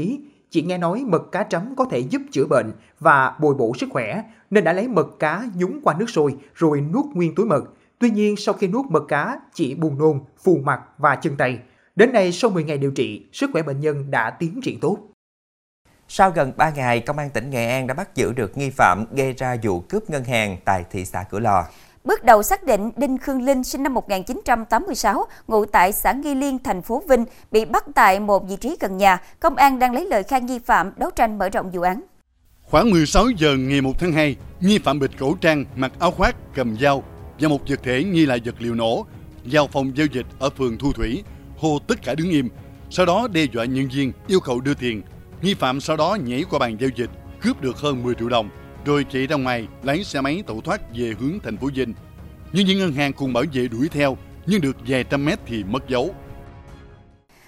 Chị 0.54 0.62
nghe 0.62 0.78
nói 0.78 1.04
mật 1.06 1.32
cá 1.32 1.42
trắm 1.42 1.74
có 1.76 1.84
thể 1.84 1.98
giúp 1.98 2.22
chữa 2.30 2.44
bệnh 2.44 2.72
và 3.00 3.36
bồi 3.40 3.54
bổ 3.54 3.72
sức 3.78 3.88
khỏe, 3.92 4.22
nên 4.50 4.64
đã 4.64 4.72
lấy 4.72 4.88
mật 4.88 5.06
cá 5.18 5.44
nhúng 5.54 5.80
qua 5.82 5.94
nước 5.98 6.10
sôi 6.10 6.36
rồi 6.54 6.80
nuốt 6.80 7.04
nguyên 7.06 7.34
túi 7.34 7.46
mật. 7.46 7.64
Tuy 7.98 8.10
nhiên 8.10 8.36
sau 8.36 8.54
khi 8.54 8.68
nuốt 8.68 8.86
mật 8.90 9.04
cá, 9.08 9.40
chị 9.54 9.74
buồn 9.74 9.98
nôn, 9.98 10.20
phù 10.42 10.56
mặt 10.56 10.80
và 10.98 11.16
chân 11.16 11.36
tay. 11.36 11.58
Đến 11.96 12.12
nay 12.12 12.32
sau 12.32 12.50
10 12.50 12.64
ngày 12.64 12.78
điều 12.78 12.90
trị, 12.90 13.26
sức 13.32 13.50
khỏe 13.52 13.62
bệnh 13.62 13.80
nhân 13.80 14.10
đã 14.10 14.30
tiến 14.30 14.60
triển 14.62 14.80
tốt. 14.80 14.98
Sau 16.08 16.30
gần 16.30 16.52
3 16.56 16.70
ngày, 16.70 17.00
Công 17.00 17.18
an 17.18 17.30
tỉnh 17.30 17.50
Nghệ 17.50 17.68
An 17.68 17.86
đã 17.86 17.94
bắt 17.94 18.14
giữ 18.14 18.32
được 18.32 18.58
nghi 18.58 18.70
phạm 18.70 19.04
gây 19.14 19.32
ra 19.32 19.56
vụ 19.62 19.80
cướp 19.80 20.10
ngân 20.10 20.24
hàng 20.24 20.56
tại 20.64 20.84
thị 20.90 21.04
xã 21.04 21.24
Cửa 21.30 21.38
Lò. 21.38 21.64
Bước 22.04 22.24
đầu 22.24 22.42
xác 22.42 22.64
định 22.64 22.90
Đinh 22.96 23.18
Khương 23.18 23.42
Linh 23.42 23.64
sinh 23.64 23.82
năm 23.82 23.94
1986, 23.94 25.26
ngụ 25.48 25.64
tại 25.64 25.92
xã 25.92 26.12
Nghi 26.12 26.34
Liên, 26.34 26.58
thành 26.58 26.82
phố 26.82 27.02
Vinh, 27.08 27.24
bị 27.50 27.64
bắt 27.64 27.84
tại 27.94 28.20
một 28.20 28.48
vị 28.48 28.56
trí 28.56 28.76
gần 28.80 28.96
nhà. 28.96 29.18
Công 29.40 29.56
an 29.56 29.78
đang 29.78 29.92
lấy 29.92 30.06
lời 30.06 30.22
khai 30.22 30.40
nghi 30.40 30.58
phạm 30.58 30.92
đấu 30.96 31.10
tranh 31.10 31.38
mở 31.38 31.48
rộng 31.48 31.70
vụ 31.70 31.82
án. 31.82 32.02
Khoảng 32.62 32.90
16 32.90 33.28
giờ 33.38 33.56
ngày 33.56 33.80
1 33.80 33.92
tháng 33.98 34.12
2, 34.12 34.36
nghi 34.60 34.78
phạm 34.78 34.98
bịt 34.98 35.10
cổ 35.18 35.34
trang, 35.40 35.64
mặc 35.76 35.92
áo 35.98 36.10
khoác, 36.10 36.36
cầm 36.54 36.76
dao 36.80 37.02
và 37.40 37.48
một 37.48 37.60
vật 37.68 37.80
thể 37.82 38.04
nghi 38.04 38.26
là 38.26 38.38
vật 38.44 38.54
liệu 38.58 38.74
nổ 38.74 39.06
vào 39.44 39.66
phòng 39.72 39.96
giao 39.96 40.06
dịch 40.12 40.26
ở 40.38 40.50
phường 40.50 40.78
Thu 40.78 40.92
Thủy, 40.92 41.22
hô 41.58 41.78
tất 41.78 42.02
cả 42.02 42.14
đứng 42.14 42.30
im. 42.30 42.48
Sau 42.90 43.06
đó 43.06 43.28
đe 43.32 43.44
dọa 43.52 43.64
nhân 43.64 43.88
viên 43.94 44.12
yêu 44.28 44.40
cầu 44.40 44.60
đưa 44.60 44.74
tiền. 44.74 45.02
Nghi 45.44 45.54
phạm 45.54 45.80
sau 45.80 45.96
đó 45.96 46.18
nhảy 46.24 46.44
qua 46.50 46.58
bàn 46.58 46.76
giao 46.80 46.90
dịch, 46.96 47.10
cướp 47.42 47.60
được 47.60 47.76
hơn 47.76 48.02
10 48.02 48.14
triệu 48.14 48.28
đồng 48.28 48.50
rồi 48.84 49.06
chạy 49.12 49.26
ra 49.26 49.36
ngoài 49.36 49.68
lấy 49.82 50.04
xe 50.04 50.20
máy 50.20 50.42
tẩu 50.46 50.60
thoát 50.60 50.80
về 50.94 51.14
hướng 51.20 51.38
thành 51.44 51.56
phố 51.56 51.68
Vinh. 51.74 51.94
Nhưng 52.52 52.66
những 52.66 52.78
ngân 52.78 52.92
hàng 52.92 53.12
cùng 53.12 53.32
bảo 53.32 53.44
vệ 53.52 53.68
đuổi 53.68 53.88
theo, 53.88 54.16
nhưng 54.46 54.60
được 54.60 54.76
vài 54.88 55.04
trăm 55.04 55.24
mét 55.24 55.38
thì 55.46 55.64
mất 55.64 55.88
dấu. 55.88 56.14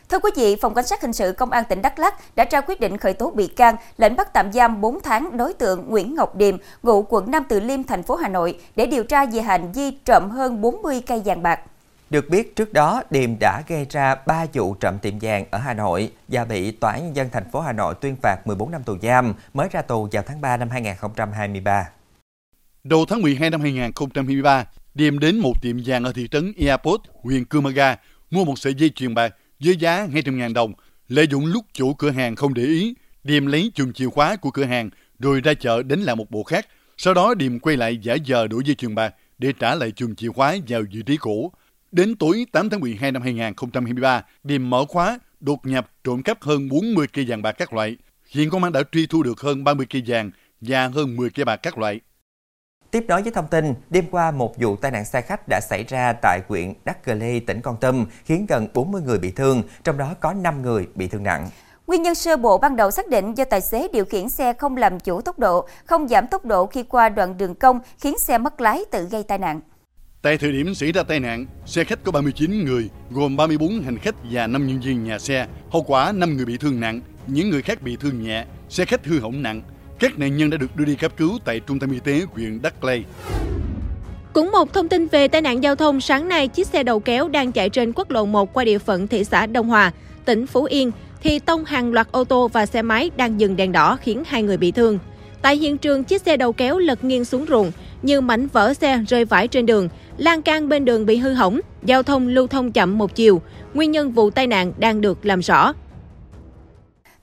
Thưa 0.09 0.19
quý 0.19 0.31
vị, 0.37 0.57
Phòng 0.61 0.75
Cảnh 0.75 0.87
sát 0.87 1.03
Hình 1.03 1.13
sự 1.13 1.33
Công 1.33 1.51
an 1.51 1.65
tỉnh 1.69 1.83
Đắk 1.83 1.99
Lắk 1.99 2.37
đã 2.37 2.45
ra 2.51 2.61
quyết 2.61 2.81
định 2.81 2.97
khởi 2.97 3.13
tố 3.13 3.31
bị 3.31 3.47
can, 3.47 3.77
lệnh 3.97 4.17
bắt 4.17 4.33
tạm 4.33 4.53
giam 4.53 4.81
4 4.81 5.01
tháng 5.01 5.37
đối 5.37 5.53
tượng 5.53 5.85
Nguyễn 5.89 6.15
Ngọc 6.15 6.37
Điềm, 6.37 6.57
ngụ 6.83 7.03
quận 7.03 7.31
Nam 7.31 7.43
Từ 7.49 7.61
Liêm, 7.61 7.83
thành 7.83 8.03
phố 8.03 8.17
Hà 8.17 8.29
Nội, 8.29 8.59
để 8.77 8.87
điều 8.87 9.05
tra 9.05 9.27
về 9.27 9.41
hành 9.41 9.73
vi 9.73 9.91
trộm 9.91 10.31
hơn 10.31 10.61
40 10.61 11.03
cây 11.07 11.23
vàng 11.25 11.43
bạc. 11.43 11.61
Được 12.11 12.29
biết 12.31 12.57
trước 12.57 12.73
đó, 12.73 13.03
Điềm 13.11 13.39
đã 13.39 13.63
gây 13.69 13.87
ra 13.91 14.15
3 14.27 14.47
vụ 14.53 14.75
trộm 14.75 14.99
tiệm 14.99 15.19
vàng 15.21 15.45
ở 15.51 15.59
Hà 15.59 15.75
Nội 15.75 16.11
và 16.29 16.45
bị 16.45 16.71
Tòa 16.71 16.93
án 16.93 17.05
Nhân 17.05 17.17
dân 17.17 17.29
thành 17.33 17.51
phố 17.53 17.61
Hà 17.61 17.73
Nội 17.73 17.95
tuyên 18.01 18.17
phạt 18.23 18.47
14 18.47 18.71
năm 18.71 18.83
tù 18.83 18.97
giam, 19.03 19.35
mới 19.55 19.69
ra 19.73 19.83
tù 19.83 20.09
vào 20.13 20.23
tháng 20.27 20.41
3 20.41 20.57
năm 20.57 20.71
2023. 20.71 21.89
Đầu 22.85 23.05
tháng 23.09 23.23
12 23.23 23.51
năm 23.51 23.61
2023, 23.61 24.65
Điềm 24.95 25.19
đến 25.19 25.39
một 25.39 25.63
tiệm 25.63 25.77
vàng 25.85 26.05
ở 26.05 26.13
thị 26.13 26.29
trấn 26.31 26.53
Airport, 26.59 27.03
huyện 27.23 27.45
Kumaga, 27.45 27.97
mua 28.31 28.45
một 28.45 28.59
sợi 28.59 28.75
dây 28.75 28.91
chuyền 28.95 29.15
bạc 29.15 29.35
với 29.61 29.77
giá 29.77 30.07
200.000 30.07 30.53
đồng. 30.53 30.73
Lợi 31.09 31.27
dụng 31.31 31.47
lúc 31.47 31.65
chủ 31.73 31.95
cửa 31.95 32.11
hàng 32.11 32.37
không 32.37 32.55
để 32.55 32.63
ý, 32.63 32.95
Điềm 33.25 33.47
lấy 33.47 33.71
chùm 33.75 33.93
chìa 33.93 34.09
khóa 34.09 34.37
của 34.37 34.51
cửa 34.51 34.65
hàng 34.65 34.91
rồi 35.19 35.41
ra 35.41 35.55
chợ 35.55 35.83
đến 35.83 36.01
lại 36.01 36.17
một 36.17 36.31
bộ 36.31 36.43
khác. 36.43 36.67
Sau 36.97 37.15
đó 37.15 37.35
Điềm 37.35 37.59
quay 37.59 37.77
lại 37.77 37.99
giả 38.03 38.15
giờ 38.15 38.47
đổi 38.47 38.63
dây 38.65 38.75
chuyền 38.75 38.95
bạc 38.95 39.15
để 39.39 39.53
trả 39.59 39.75
lại 39.75 39.93
chùm 39.97 40.15
chìa 40.15 40.29
khóa 40.29 40.57
vào 40.69 40.83
vị 40.93 41.03
trí 41.07 41.17
cũ. 41.17 41.53
Đến 41.93 42.17
tối 42.17 42.47
8 42.53 42.71
tháng 42.71 42.81
12 42.81 43.13
năm 43.13 43.23
2023, 43.23 44.25
Điềm 44.45 44.71
mở 44.71 44.85
khóa, 44.89 45.19
đột 45.41 45.67
nhập 45.67 45.91
trộm 46.05 46.23
cắp 46.23 46.43
hơn 46.43 46.69
40 46.69 47.07
cây 47.13 47.25
vàng 47.29 47.43
bạc 47.43 47.53
các 47.53 47.73
loại. 47.73 47.97
Hiện 48.31 48.51
công 48.51 48.63
an 48.65 48.73
đã 48.73 48.83
truy 48.93 49.07
thu 49.07 49.23
được 49.23 49.41
hơn 49.41 49.65
30 49.65 49.87
cây 49.91 50.03
vàng 50.07 50.31
và 50.61 50.89
hơn 50.89 51.17
10 51.17 51.31
cây 51.31 51.45
bạc 51.45 51.57
các 51.57 51.79
loại. 51.79 52.01
Tiếp 52.91 53.05
nối 53.09 53.23
với 53.23 53.33
thông 53.33 53.49
tin, 53.49 53.75
đêm 53.91 54.05
qua 54.11 54.31
một 54.31 54.55
vụ 54.59 54.77
tai 54.77 54.91
nạn 54.91 55.05
xe 55.05 55.21
khách 55.21 55.49
đã 55.49 55.61
xảy 55.61 55.85
ra 55.85 56.13
tại 56.23 56.41
huyện 56.49 56.73
Đắk 56.85 57.05
Cờ 57.05 57.15
Lê, 57.15 57.41
tỉnh 57.41 57.61
Con 57.61 57.77
Tum, 57.81 58.07
khiến 58.25 58.47
gần 58.49 58.69
40 58.75 59.03
người 59.03 59.19
bị 59.19 59.31
thương, 59.31 59.63
trong 59.85 59.99
đó 59.99 60.15
có 60.21 60.33
5 60.33 60.63
người 60.63 60.89
bị 60.95 61.09
thương 61.09 61.23
nặng. 61.23 61.51
Nguyên 61.87 62.03
nhân 62.03 62.15
sơ 62.15 62.37
bộ 62.37 62.59
ban 62.59 62.77
đầu 62.77 62.91
xác 62.91 63.09
định 63.09 63.35
do 63.35 63.45
tài 63.45 63.61
xế 63.61 63.89
điều 63.93 64.05
khiển 64.05 64.29
xe 64.29 64.53
không 64.53 64.77
làm 64.77 65.01
chủ 65.01 65.21
tốc 65.21 65.39
độ, 65.39 65.69
không 65.85 66.09
giảm 66.09 66.27
tốc 66.27 66.45
độ 66.45 66.67
khi 66.67 66.83
qua 66.83 67.09
đoạn 67.09 67.39
đường 67.39 67.55
công 67.55 67.81
khiến 67.99 68.19
xe 68.19 68.39
mất 68.39 68.61
lái 68.61 68.85
tự 68.91 69.09
gây 69.11 69.23
tai 69.23 69.39
nạn. 69.39 69.61
Tại 70.27 70.39
thời 70.39 70.53
điểm 70.53 70.75
xảy 70.75 70.93
ra 70.93 71.03
tai 71.03 71.21
nạn, 71.21 71.47
xe 71.67 71.85
khách 71.85 72.05
có 72.05 72.13
39 72.13 72.65
người, 72.65 72.89
gồm 73.11 73.37
34 73.37 73.81
hành 73.81 73.99
khách 73.99 74.15
và 74.31 74.47
5 74.47 74.67
nhân 74.67 74.81
viên 74.81 75.05
nhà 75.05 75.19
xe. 75.19 75.47
Hậu 75.71 75.83
quả 75.83 76.13
5 76.13 76.37
người 76.37 76.45
bị 76.45 76.57
thương 76.57 76.81
nặng, 76.81 77.01
những 77.27 77.51
người 77.51 77.63
khác 77.63 77.83
bị 77.83 77.97
thương 77.97 78.23
nhẹ, 78.23 78.45
xe 78.69 78.85
khách 78.85 79.07
hư 79.07 79.21
hỏng 79.21 79.43
nặng. 79.43 79.63
Các 79.99 80.19
nạn 80.19 80.37
nhân 80.37 80.51
đã 80.51 80.57
được 80.57 80.77
đưa 80.77 80.85
đi 80.85 80.95
cấp 80.95 81.13
cứu 81.17 81.39
tại 81.45 81.61
trung 81.61 81.79
tâm 81.79 81.93
y 81.93 81.99
tế 82.01 82.23
huyện 82.33 82.63
Đắk 82.63 82.85
Lây. 82.85 83.05
Cũng 84.33 84.51
một 84.53 84.73
thông 84.73 84.89
tin 84.89 85.07
về 85.07 85.29
tai 85.29 85.43
nạn 85.43 85.63
giao 85.63 85.75
thông, 85.75 86.01
sáng 86.01 86.29
nay 86.29 86.49
chiếc 86.49 86.67
xe 86.67 86.83
đầu 86.83 87.01
kéo 87.01 87.29
đang 87.29 87.53
chạy 87.53 87.71
trên 87.71 87.93
quốc 87.93 88.11
lộ 88.11 88.27
1 88.27 88.53
qua 88.53 88.65
địa 88.65 88.79
phận 88.79 89.09
thị 89.09 89.25
xã 89.25 89.47
Đông 89.47 89.69
Hòa, 89.69 89.93
tỉnh 90.25 90.47
Phú 90.47 90.65
Yên 90.65 90.91
thì 91.23 91.39
tông 91.39 91.65
hàng 91.65 91.93
loạt 91.93 92.09
ô 92.13 92.25
tô 92.25 92.49
và 92.49 92.67
xe 92.67 92.83
máy 92.83 93.11
đang 93.17 93.41
dừng 93.41 93.57
đèn 93.57 93.73
đỏ 93.73 93.99
khiến 94.03 94.23
hai 94.27 94.43
người 94.43 94.57
bị 94.57 94.71
thương. 94.71 94.99
Tại 95.43 95.57
hiện 95.57 95.79
trường, 95.79 96.05
chiếc 96.05 96.23
xe 96.23 96.37
đầu 96.37 96.53
kéo 96.53 96.79
lật 96.79 97.05
nghiêng 97.05 97.25
xuống 97.25 97.45
ruộng, 97.49 97.73
như 98.03 98.21
mảnh 98.21 98.47
vỡ 98.47 98.75
xe 98.75 98.99
rơi 99.09 99.25
vãi 99.25 99.49
trên 99.49 99.67
đường, 99.67 99.89
lan 100.17 100.43
can 100.43 100.69
bên 100.69 100.85
đường 100.85 101.07
bị 101.07 101.17
hư 101.17 101.33
hỏng, 101.33 101.61
giao 101.83 102.03
thông 102.03 102.29
lưu 102.29 102.47
thông 102.47 102.73
chậm 102.73 102.99
một 102.99 103.15
chiều. 103.15 103.41
Nguyên 103.75 103.91
nhân 103.91 104.13
vụ 104.13 104.31
tai 104.31 104.47
nạn 104.47 104.73
đang 104.79 105.01
được 105.01 105.27
làm 105.27 105.41
rõ. 105.41 105.73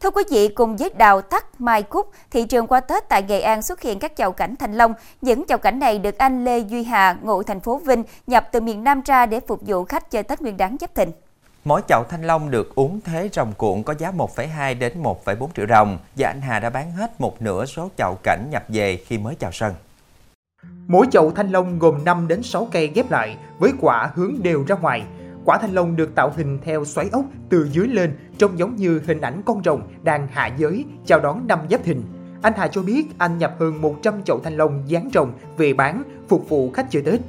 Thưa 0.01 0.11
quý 0.11 0.23
vị, 0.31 0.47
cùng 0.47 0.77
với 0.77 0.89
đào 0.97 1.21
thắt 1.21 1.61
mai 1.61 1.83
cúc, 1.83 2.09
thị 2.31 2.45
trường 2.45 2.67
qua 2.67 2.79
Tết 2.79 3.09
tại 3.09 3.23
Nghệ 3.23 3.41
An 3.41 3.61
xuất 3.61 3.81
hiện 3.81 3.99
các 3.99 4.15
chậu 4.15 4.31
cảnh 4.31 4.55
thanh 4.55 4.73
long. 4.73 4.93
Những 5.21 5.43
chậu 5.47 5.57
cảnh 5.57 5.79
này 5.79 5.99
được 5.99 6.17
anh 6.17 6.45
Lê 6.45 6.59
Duy 6.59 6.83
Hà, 6.83 7.17
ngụ 7.21 7.43
thành 7.43 7.59
phố 7.59 7.81
Vinh, 7.85 8.03
nhập 8.27 8.49
từ 8.51 8.61
miền 8.61 8.83
Nam 8.83 9.01
ra 9.05 9.25
để 9.25 9.39
phục 9.47 9.61
vụ 9.65 9.83
khách 9.83 10.11
chơi 10.11 10.23
Tết 10.23 10.41
Nguyên 10.41 10.57
đán 10.57 10.77
Giáp 10.81 10.95
Thìn. 10.95 11.09
Mỗi 11.65 11.81
chậu 11.87 12.03
thanh 12.09 12.23
long 12.23 12.51
được 12.51 12.75
uống 12.75 13.01
thế 13.01 13.29
rồng 13.33 13.53
cuộn 13.57 13.83
có 13.83 13.95
giá 13.99 14.11
1,2 14.11 14.79
đến 14.79 15.03
1,4 15.03 15.47
triệu 15.55 15.65
đồng 15.65 15.97
và 16.15 16.27
anh 16.27 16.41
Hà 16.41 16.59
đã 16.59 16.69
bán 16.69 16.91
hết 16.91 17.21
một 17.21 17.41
nửa 17.41 17.65
số 17.65 17.89
chậu 17.97 18.17
cảnh 18.23 18.47
nhập 18.51 18.63
về 18.67 18.97
khi 19.07 19.17
mới 19.17 19.35
chào 19.35 19.51
sân. 19.51 19.73
Mỗi 20.87 21.07
chậu 21.11 21.31
thanh 21.31 21.51
long 21.51 21.79
gồm 21.79 22.05
5 22.05 22.27
đến 22.27 22.43
6 22.43 22.67
cây 22.71 22.91
ghép 22.95 23.11
lại 23.11 23.37
với 23.59 23.71
quả 23.79 24.11
hướng 24.15 24.33
đều 24.43 24.63
ra 24.67 24.75
ngoài. 24.75 25.03
Quả 25.45 25.57
thanh 25.61 25.73
long 25.73 25.95
được 25.95 26.15
tạo 26.15 26.31
hình 26.35 26.59
theo 26.63 26.85
xoáy 26.85 27.09
ốc 27.11 27.25
từ 27.49 27.67
dưới 27.71 27.87
lên 27.87 28.17
trông 28.37 28.59
giống 28.59 28.75
như 28.75 29.01
hình 29.07 29.21
ảnh 29.21 29.41
con 29.45 29.63
rồng 29.63 29.81
đang 30.03 30.27
hạ 30.31 30.49
giới 30.57 30.85
chào 31.05 31.19
đón 31.19 31.47
năm 31.47 31.59
Giáp 31.69 31.83
Thìn. 31.83 32.01
Anh 32.41 32.53
Hà 32.55 32.67
cho 32.67 32.81
biết 32.81 33.05
anh 33.17 33.37
nhập 33.37 33.55
hơn 33.59 33.81
100 33.81 34.23
chậu 34.23 34.39
thanh 34.39 34.57
long 34.57 34.83
dán 34.87 35.09
rồng 35.13 35.33
về 35.57 35.73
bán 35.73 36.03
phục 36.27 36.49
vụ 36.49 36.71
khách 36.71 36.91
chơi 36.91 37.01
Tết. 37.01 37.21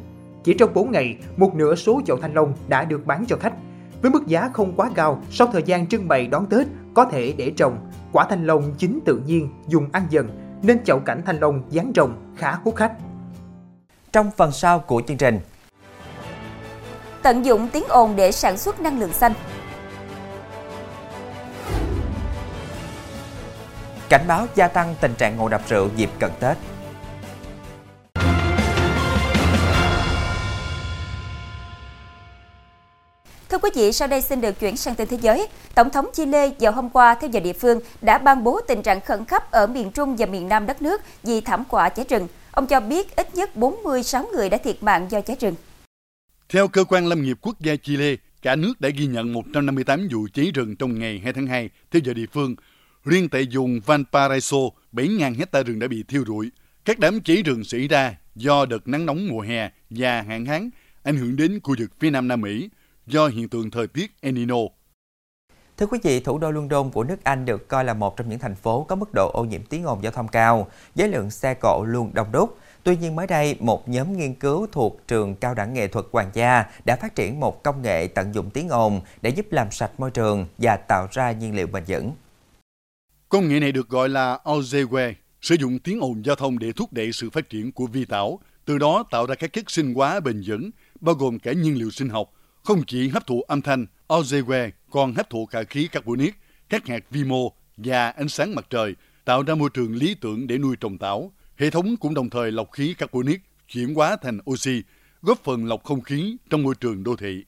Chỉ 0.44 0.54
trong 0.54 0.74
4 0.74 0.90
ngày, 0.90 1.18
một 1.36 1.54
nửa 1.54 1.74
số 1.74 2.00
chậu 2.06 2.16
thanh 2.16 2.34
long 2.34 2.52
đã 2.68 2.84
được 2.84 3.06
bán 3.06 3.24
cho 3.26 3.36
khách. 3.36 3.54
Với 4.02 4.10
mức 4.10 4.26
giá 4.26 4.50
không 4.52 4.72
quá 4.76 4.90
cao, 4.94 5.22
sau 5.30 5.48
thời 5.52 5.62
gian 5.62 5.86
trưng 5.86 6.08
bày 6.08 6.26
đón 6.26 6.46
Tết, 6.46 6.66
có 6.94 7.04
thể 7.04 7.34
để 7.36 7.52
trồng. 7.56 7.90
Quả 8.12 8.26
thanh 8.30 8.46
long 8.46 8.74
chín 8.78 8.98
tự 9.04 9.22
nhiên, 9.26 9.48
dùng 9.68 9.86
ăn 9.92 10.02
dần, 10.10 10.28
nên 10.62 10.84
chậu 10.84 10.98
cảnh 10.98 11.22
thanh 11.26 11.40
long 11.40 11.62
dán 11.70 11.92
rồng 11.94 12.12
khá 12.36 12.52
hút 12.64 12.76
khách. 12.76 12.92
Trong 14.14 14.30
phần 14.36 14.52
sau 14.52 14.78
của 14.78 15.02
chương 15.08 15.16
trình, 15.16 15.40
tận 17.22 17.44
dụng 17.44 17.68
tiếng 17.68 17.84
ồn 17.88 18.16
để 18.16 18.32
sản 18.32 18.58
xuất 18.58 18.80
năng 18.80 19.00
lượng 19.00 19.12
xanh. 19.12 19.32
Cảnh 24.08 24.24
báo 24.28 24.46
gia 24.54 24.68
tăng 24.68 24.94
tình 25.00 25.14
trạng 25.14 25.36
ngộ 25.36 25.48
độc 25.48 25.68
rượu 25.68 25.88
dịp 25.96 26.10
cận 26.18 26.30
Tết. 26.40 26.56
Thưa 33.48 33.58
quý 33.58 33.70
vị, 33.74 33.92
sau 33.92 34.08
đây 34.08 34.22
xin 34.22 34.40
được 34.40 34.60
chuyển 34.60 34.76
sang 34.76 34.94
tin 34.94 35.08
thế 35.08 35.18
giới. 35.20 35.48
Tổng 35.74 35.90
thống 35.90 36.06
Chile 36.12 36.50
vào 36.60 36.72
hôm 36.72 36.90
qua 36.90 37.14
theo 37.14 37.30
giờ 37.30 37.40
địa 37.40 37.52
phương 37.52 37.80
đã 38.00 38.18
ban 38.18 38.44
bố 38.44 38.60
tình 38.68 38.82
trạng 38.82 39.00
khẩn 39.00 39.24
cấp 39.24 39.50
ở 39.50 39.66
miền 39.66 39.90
Trung 39.90 40.16
và 40.16 40.26
miền 40.26 40.48
Nam 40.48 40.66
đất 40.66 40.82
nước 40.82 41.02
vì 41.22 41.40
thảm 41.40 41.64
họa 41.70 41.88
cháy 41.88 42.06
rừng. 42.08 42.28
Ông 42.54 42.66
cho 42.66 42.80
biết 42.80 43.16
ít 43.16 43.34
nhất 43.34 43.56
46 43.56 44.26
người 44.34 44.48
đã 44.48 44.58
thiệt 44.58 44.82
mạng 44.82 45.06
do 45.10 45.20
cháy 45.20 45.36
rừng. 45.40 45.54
Theo 46.48 46.68
Cơ 46.68 46.84
quan 46.84 47.06
Lâm 47.06 47.22
nghiệp 47.22 47.36
Quốc 47.40 47.60
gia 47.60 47.76
Chile, 47.76 48.16
cả 48.42 48.56
nước 48.56 48.80
đã 48.80 48.88
ghi 48.88 49.06
nhận 49.06 49.32
158 49.32 50.08
vụ 50.12 50.28
cháy 50.34 50.50
rừng 50.54 50.76
trong 50.76 50.98
ngày 50.98 51.20
2 51.24 51.32
tháng 51.32 51.46
2 51.46 51.70
theo 51.90 52.02
giờ 52.04 52.14
địa 52.14 52.26
phương. 52.32 52.54
Riêng 53.04 53.28
tại 53.28 53.48
vùng 53.52 53.80
Valparaiso, 53.86 54.56
7.000 54.92 55.34
hecta 55.38 55.62
rừng 55.62 55.78
đã 55.78 55.88
bị 55.88 56.02
thiêu 56.08 56.24
rụi. 56.26 56.50
Các 56.84 56.98
đám 56.98 57.20
cháy 57.20 57.42
rừng 57.42 57.64
xảy 57.64 57.88
ra 57.88 58.16
do 58.34 58.66
đợt 58.66 58.88
nắng 58.88 59.06
nóng 59.06 59.28
mùa 59.28 59.40
hè 59.40 59.70
và 59.90 60.22
hạn 60.22 60.46
hán 60.46 60.70
ảnh 61.02 61.16
hưởng 61.16 61.36
đến 61.36 61.60
khu 61.62 61.74
vực 61.78 61.90
phía 62.00 62.10
Nam 62.10 62.28
Nam 62.28 62.40
Mỹ 62.40 62.68
do 63.06 63.28
hiện 63.28 63.48
tượng 63.48 63.70
thời 63.70 63.86
tiết 63.86 64.10
El 64.20 64.32
Nino. 64.34 64.56
Thưa 65.76 65.86
quý 65.86 65.98
vị, 66.02 66.20
thủ 66.20 66.38
đô 66.38 66.50
London 66.50 66.90
của 66.90 67.04
nước 67.04 67.24
Anh 67.24 67.44
được 67.44 67.68
coi 67.68 67.84
là 67.84 67.94
một 67.94 68.16
trong 68.16 68.28
những 68.28 68.38
thành 68.38 68.54
phố 68.54 68.84
có 68.88 68.96
mức 68.96 69.08
độ 69.14 69.30
ô 69.34 69.44
nhiễm 69.44 69.62
tiếng 69.62 69.84
ồn 69.84 70.02
giao 70.02 70.12
thông 70.12 70.28
cao, 70.28 70.68
với 70.94 71.08
lượng 71.08 71.30
xe 71.30 71.54
cộ 71.54 71.84
luôn 71.84 72.10
đông 72.14 72.32
đúc. 72.32 72.58
Tuy 72.82 72.96
nhiên 72.96 73.16
mới 73.16 73.26
đây, 73.26 73.56
một 73.60 73.88
nhóm 73.88 74.16
nghiên 74.16 74.34
cứu 74.34 74.66
thuộc 74.72 75.00
trường 75.08 75.34
cao 75.34 75.54
đẳng 75.54 75.74
nghệ 75.74 75.88
thuật 75.88 76.06
Hoàng 76.12 76.30
gia 76.34 76.64
đã 76.84 76.96
phát 76.96 77.14
triển 77.14 77.40
một 77.40 77.62
công 77.62 77.82
nghệ 77.82 78.06
tận 78.06 78.34
dụng 78.34 78.50
tiếng 78.50 78.68
ồn 78.68 79.00
để 79.22 79.30
giúp 79.30 79.46
làm 79.50 79.70
sạch 79.70 79.90
môi 79.98 80.10
trường 80.10 80.46
và 80.58 80.76
tạo 80.76 81.08
ra 81.10 81.32
nhiên 81.32 81.56
liệu 81.56 81.66
bền 81.66 81.84
vững. 81.86 82.12
Công 83.28 83.48
nghệ 83.48 83.60
này 83.60 83.72
được 83.72 83.88
gọi 83.88 84.08
là 84.08 84.38
Ozeware, 84.44 85.12
sử 85.40 85.54
dụng 85.54 85.78
tiếng 85.78 86.00
ồn 86.00 86.24
giao 86.24 86.36
thông 86.36 86.58
để 86.58 86.72
thúc 86.72 86.92
đẩy 86.92 87.12
sự 87.12 87.30
phát 87.30 87.48
triển 87.48 87.72
của 87.72 87.86
vi 87.86 88.04
tảo, 88.04 88.40
từ 88.64 88.78
đó 88.78 89.04
tạo 89.10 89.26
ra 89.26 89.34
các 89.34 89.52
chất 89.52 89.70
sinh 89.70 89.94
hóa 89.94 90.20
bền 90.20 90.42
vững, 90.46 90.70
bao 91.00 91.14
gồm 91.14 91.38
cả 91.38 91.52
nhiên 91.52 91.78
liệu 91.78 91.90
sinh 91.90 92.08
học, 92.08 92.30
không 92.62 92.82
chỉ 92.86 93.08
hấp 93.08 93.26
thụ 93.26 93.42
âm 93.42 93.62
thanh, 93.62 93.86
Ozeware 94.08 94.70
còn 94.94 95.14
hấp 95.14 95.30
thụ 95.30 95.46
cả 95.46 95.62
khí 95.62 95.88
carbonic, 95.92 96.34
các 96.68 96.86
hạt 96.86 97.04
vi 97.10 97.24
mô 97.24 97.52
và 97.76 98.10
ánh 98.10 98.28
sáng 98.28 98.54
mặt 98.54 98.66
trời, 98.70 98.94
tạo 99.24 99.42
ra 99.42 99.54
môi 99.54 99.70
trường 99.74 99.94
lý 99.94 100.14
tưởng 100.20 100.46
để 100.46 100.58
nuôi 100.58 100.76
trồng 100.80 100.98
tảo. 100.98 101.32
Hệ 101.56 101.70
thống 101.70 101.96
cũng 101.96 102.14
đồng 102.14 102.30
thời 102.30 102.52
lọc 102.52 102.72
khí 102.72 102.94
carbonic 102.98 103.40
chuyển 103.68 103.94
hóa 103.94 104.16
thành 104.22 104.38
oxy, 104.50 104.82
góp 105.22 105.44
phần 105.44 105.66
lọc 105.66 105.84
không 105.84 106.00
khí 106.00 106.36
trong 106.50 106.62
môi 106.62 106.74
trường 106.80 107.04
đô 107.04 107.16
thị. 107.16 107.44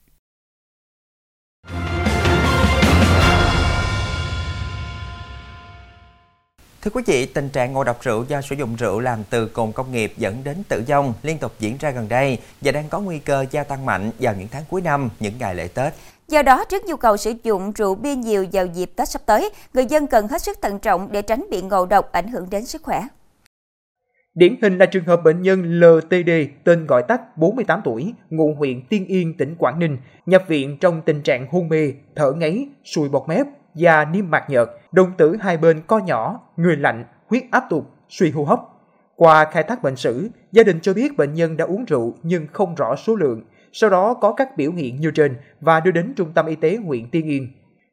Thưa 6.81 6.91
quý 6.93 7.03
vị, 7.05 7.25
tình 7.25 7.49
trạng 7.49 7.73
ngộ 7.73 7.83
độc 7.83 8.03
rượu 8.03 8.25
do 8.27 8.41
sử 8.41 8.55
dụng 8.55 8.75
rượu 8.75 8.99
làm 8.99 9.23
từ 9.29 9.47
cồn 9.47 9.71
công 9.71 9.91
nghiệp 9.91 10.13
dẫn 10.17 10.43
đến 10.43 10.63
tử 10.67 10.83
vong 10.87 11.13
liên 11.23 11.37
tục 11.37 11.55
diễn 11.59 11.77
ra 11.77 11.91
gần 11.91 12.09
đây 12.09 12.39
và 12.61 12.71
đang 12.71 12.89
có 12.89 12.99
nguy 12.99 13.19
cơ 13.19 13.45
gia 13.51 13.63
tăng 13.63 13.85
mạnh 13.85 14.11
vào 14.19 14.35
những 14.35 14.47
tháng 14.47 14.63
cuối 14.69 14.81
năm, 14.81 15.09
những 15.19 15.37
ngày 15.37 15.55
lễ 15.55 15.67
Tết. 15.67 15.93
Do 16.27 16.41
đó, 16.41 16.63
trước 16.69 16.83
nhu 16.85 16.95
cầu 16.95 17.17
sử 17.17 17.33
dụng 17.43 17.71
rượu 17.71 17.95
bia 17.95 18.15
nhiều 18.15 18.45
vào 18.53 18.65
dịp 18.65 18.91
Tết 18.95 19.09
sắp 19.09 19.21
tới, 19.25 19.49
người 19.73 19.85
dân 19.85 20.07
cần 20.07 20.27
hết 20.27 20.41
sức 20.41 20.57
thận 20.61 20.79
trọng 20.79 21.11
để 21.11 21.21
tránh 21.21 21.45
bị 21.51 21.61
ngộ 21.61 21.85
độc 21.85 22.11
ảnh 22.11 22.27
hưởng 22.27 22.49
đến 22.49 22.65
sức 22.65 22.83
khỏe. 22.83 23.03
Điển 24.33 24.55
hình 24.61 24.77
là 24.77 24.85
trường 24.85 25.05
hợp 25.05 25.23
bệnh 25.23 25.41
nhân 25.41 25.79
LTD, 25.79 26.29
tên 26.63 26.85
gọi 26.85 27.03
tắt 27.07 27.37
48 27.37 27.81
tuổi, 27.83 28.13
ngụ 28.29 28.53
huyện 28.57 28.81
Tiên 28.89 29.05
Yên, 29.05 29.37
tỉnh 29.37 29.55
Quảng 29.59 29.79
Ninh, 29.79 29.97
nhập 30.25 30.43
viện 30.47 30.77
trong 30.79 31.01
tình 31.05 31.21
trạng 31.21 31.47
hôn 31.51 31.69
mê, 31.69 31.93
thở 32.15 32.31
ngáy, 32.31 32.67
sùi 32.83 33.09
bọt 33.09 33.23
mép 33.27 33.47
da 33.75 34.05
niêm 34.05 34.29
mạc 34.29 34.49
nhợt, 34.49 34.69
đồng 34.91 35.11
tử 35.17 35.35
hai 35.39 35.57
bên 35.57 35.81
co 35.87 35.99
nhỏ, 35.99 36.39
người 36.57 36.77
lạnh, 36.77 37.05
huyết 37.27 37.43
áp 37.51 37.63
tụt, 37.69 37.83
suy 38.09 38.31
hô 38.31 38.43
hấp. 38.43 38.59
Qua 39.15 39.45
khai 39.45 39.63
thác 39.63 39.83
bệnh 39.83 39.95
sử, 39.95 40.29
gia 40.51 40.63
đình 40.63 40.79
cho 40.81 40.93
biết 40.93 41.17
bệnh 41.17 41.33
nhân 41.33 41.57
đã 41.57 41.65
uống 41.65 41.85
rượu 41.85 42.13
nhưng 42.23 42.47
không 42.53 42.75
rõ 42.75 42.95
số 42.95 43.15
lượng, 43.15 43.41
sau 43.71 43.89
đó 43.89 44.13
có 44.13 44.33
các 44.33 44.57
biểu 44.57 44.71
hiện 44.71 45.01
như 45.01 45.11
trên 45.11 45.35
và 45.59 45.79
đưa 45.79 45.91
đến 45.91 46.13
trung 46.15 46.31
tâm 46.33 46.45
y 46.45 46.55
tế 46.55 46.77
huyện 46.85 47.09
Tiên 47.09 47.25
Yên. 47.25 47.47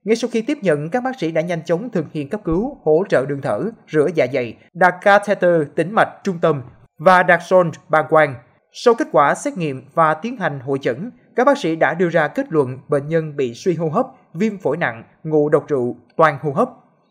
Ngay 0.05 0.17
sau 0.17 0.31
khi 0.33 0.43
tiếp 0.43 0.59
nhận, 0.63 0.91
các 0.91 1.03
bác 1.05 1.19
sĩ 1.19 1.33
đã 1.33 1.41
nhanh 1.41 1.65
chóng 1.65 1.91
thực 1.91 2.13
hiện 2.13 2.29
cấp 2.29 2.41
cứu, 2.45 2.79
hỗ 2.85 3.05
trợ 3.09 3.27
đường 3.27 3.41
thở, 3.43 3.61
rửa 3.93 4.09
dạ 4.15 4.27
dày, 4.33 4.57
đặt 4.75 4.95
catheter 5.01 5.63
tĩnh 5.77 5.95
mạch 5.95 6.09
trung 6.25 6.39
tâm 6.41 6.63
và 6.99 7.23
đặt 7.23 7.41
son 7.47 7.71
bàng 7.89 8.07
quang. 8.09 8.35
Sau 8.73 8.95
kết 8.95 9.09
quả 9.13 9.35
xét 9.35 9.57
nghiệm 9.57 9.83
và 9.95 10.15
tiến 10.15 10.37
hành 10.37 10.61
hội 10.61 10.79
chẩn, 10.79 11.11
các 11.37 11.47
bác 11.47 11.59
sĩ 11.59 11.77
đã 11.77 11.95
đưa 11.95 12.09
ra 12.09 12.29
kết 12.29 12.47
luận 12.53 12.79
bệnh 12.89 13.09
nhân 13.09 13.37
bị 13.37 13.55
suy 13.55 13.75
hô 13.75 13.89
hấp, 13.89 14.07
viêm 14.35 14.59
phổi 14.59 14.77
nặng, 14.77 15.05
ngộ 15.25 15.49
độc 15.49 15.69
rượu, 15.69 15.97
toàn 16.17 16.39
hô 16.43 16.51
hấp. 16.51 16.69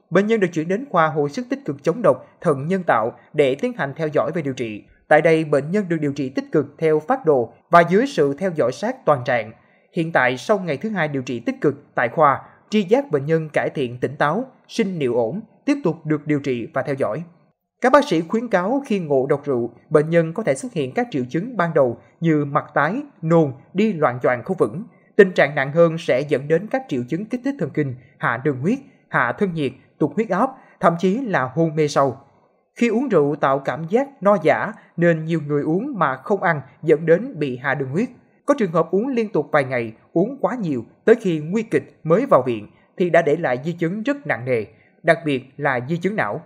Bệnh 0.10 0.28
nhân 0.28 0.40
được 0.40 0.48
chuyển 0.54 0.68
đến 0.68 0.86
khoa 0.90 1.08
hồi 1.08 1.30
sức 1.30 1.46
tích 1.50 1.60
cực 1.66 1.84
chống 1.84 2.02
độc 2.02 2.26
thận 2.42 2.68
nhân 2.68 2.84
tạo 2.84 3.12
để 3.34 3.56
tiến 3.56 3.74
hành 3.78 3.94
theo 3.96 4.08
dõi 4.08 4.32
và 4.36 4.42
điều 4.42 4.54
trị. 4.54 4.84
Tại 5.14 5.22
đây, 5.22 5.46
bệnh 5.46 5.72
nhân 5.72 5.86
được 5.90 5.98
điều 6.02 6.14
trị 6.14 6.30
tích 6.30 6.52
cực 6.52 6.66
theo 6.78 7.00
phát 7.00 7.26
đồ 7.26 7.54
và 7.70 7.82
dưới 7.90 8.08
sự 8.08 8.36
theo 8.38 8.52
dõi 8.56 8.72
sát 8.72 9.06
toàn 9.06 9.22
trạng. 9.26 9.52
Hiện 9.92 10.12
tại, 10.12 10.38
sau 10.38 10.60
ngày 10.60 10.78
thứ 10.78 10.90
hai 10.90 11.08
điều 11.08 11.22
trị 11.22 11.40
tích 11.40 11.62
cực 11.62 11.96
tại 11.96 12.10
khoa, 12.10 12.42
tri 12.70 12.84
giác 12.84 13.12
bệnh 13.12 13.26
nhân 13.26 13.50
cải 13.50 13.70
thiện 13.70 14.00
tỉnh 14.00 14.16
táo, 14.16 14.46
sinh 14.68 15.00
niệu 15.00 15.16
ổn, 15.16 15.42
tiếp 15.66 15.76
tục 15.84 16.06
được 16.06 16.28
điều 16.28 16.40
trị 16.40 16.68
và 16.74 16.82
theo 16.82 16.96
dõi. 16.96 17.24
Các 17.82 17.92
bác 17.92 18.04
sĩ 18.08 18.22
khuyến 18.22 18.48
cáo 18.48 18.84
khi 18.86 19.00
ngộ 19.00 19.26
độc 19.30 19.46
rượu, 19.46 19.72
bệnh 19.90 20.10
nhân 20.10 20.34
có 20.34 20.44
thể 20.44 20.56
xuất 20.56 20.74
hiện 20.74 20.94
các 20.94 21.08
triệu 21.12 21.24
chứng 21.30 21.58
ban 21.58 21.74
đầu 21.74 21.98
như 22.20 22.46
mặt 22.46 22.66
tái, 22.74 23.02
nôn, 23.22 23.54
đi 23.74 23.94
loạn 23.94 24.20
choạng 24.24 24.44
không 24.44 24.58
vững. 24.58 24.84
Tình 25.16 25.32
trạng 25.32 25.56
nặng 25.56 25.72
hơn 25.72 25.98
sẽ 25.98 26.22
dẫn 26.22 26.48
đến 26.48 26.68
các 26.68 26.84
triệu 26.88 27.02
chứng 27.10 27.26
kích 27.26 27.42
thích 27.44 27.56
thần 27.60 27.70
kinh, 27.70 27.96
hạ 28.18 28.42
đường 28.44 28.62
huyết, 28.62 28.80
hạ 29.10 29.34
thân 29.40 29.54
nhiệt, 29.54 29.72
tụt 29.98 30.12
huyết 30.16 30.30
áp, 30.30 30.50
thậm 30.80 30.96
chí 31.00 31.18
là 31.18 31.44
hôn 31.56 31.76
mê 31.76 31.88
sâu. 31.88 32.18
Khi 32.76 32.88
uống 32.88 33.10
rượu 33.10 33.36
tạo 33.36 33.60
cảm 33.60 33.86
giác 33.90 34.24
no 34.24 34.38
giả 34.44 34.74
nên 34.98 35.26
nhiều 35.26 35.40
người 35.48 35.64
uống 35.64 36.00
mà 36.00 36.16
không 36.16 36.44
ăn 36.44 36.62
dẫn 36.84 37.06
đến 37.06 37.40
bị 37.40 37.58
hạ 37.58 37.74
đường 37.74 37.90
huyết. 37.90 38.10
Có 38.46 38.54
trường 38.58 38.72
hợp 38.72 38.92
uống 38.92 39.08
liên 39.08 39.30
tục 39.30 39.50
vài 39.52 39.64
ngày, 39.64 39.94
uống 40.14 40.38
quá 40.42 40.56
nhiều 40.62 40.86
tới 41.06 41.16
khi 41.16 41.40
nguy 41.40 41.64
kịch 41.64 42.00
mới 42.04 42.26
vào 42.26 42.44
viện 42.46 42.68
thì 42.98 43.10
đã 43.10 43.22
để 43.22 43.36
lại 43.36 43.60
di 43.64 43.72
chứng 43.72 44.04
rất 44.04 44.28
nặng 44.28 44.46
nề, 44.46 44.66
đặc 45.04 45.20
biệt 45.26 45.44
là 45.58 45.80
di 45.90 45.98
chứng 45.98 46.16
não. 46.16 46.42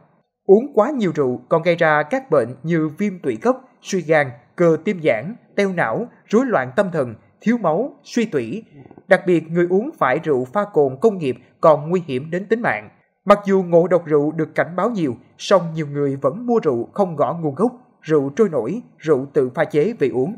Uống 0.46 0.74
quá 0.74 0.92
nhiều 0.92 1.12
rượu 1.16 1.42
còn 1.50 1.62
gây 1.62 1.76
ra 1.76 2.04
các 2.04 2.30
bệnh 2.30 2.56
như 2.64 2.90
viêm 2.98 3.20
tụy 3.20 3.36
cấp, 3.36 3.56
suy 3.82 4.02
gan, 4.02 4.28
cơ 4.56 4.78
tim 4.86 5.00
giãn, 5.04 5.36
teo 5.56 5.74
não, 5.74 6.08
rối 6.26 6.46
loạn 6.46 6.72
tâm 6.76 6.92
thần, 6.94 7.16
thiếu 7.42 7.58
máu, 7.58 7.94
suy 8.04 8.26
tủy. 8.26 8.64
Đặc 9.08 9.22
biệt 9.28 9.52
người 9.52 9.68
uống 9.70 9.90
phải 9.98 10.20
rượu 10.24 10.46
pha 10.46 10.66
cồn 10.74 10.98
công 11.02 11.18
nghiệp 11.18 11.38
còn 11.62 11.90
nguy 11.90 12.02
hiểm 12.08 12.32
đến 12.32 12.46
tính 12.46 12.62
mạng. 12.62 12.90
Mặc 13.28 13.40
dù 13.46 13.64
ngộ 13.64 13.88
độc 13.88 14.06
rượu 14.06 14.32
được 14.32 14.56
cảnh 14.56 14.76
báo 14.76 14.90
nhiều, 14.90 15.16
song 15.38 15.74
nhiều 15.74 15.88
người 15.88 16.16
vẫn 16.16 16.46
mua 16.46 16.60
rượu 16.60 16.88
không 16.94 17.16
gõ 17.16 17.34
nguồn 17.34 17.56
gốc, 17.56 17.72
rượu 18.02 18.30
trôi 18.36 18.50
nổi, 18.50 18.82
rượu 18.98 19.26
tự 19.34 19.50
pha 19.56 19.66
chế 19.66 19.94
về 20.00 20.10
uống. 20.10 20.36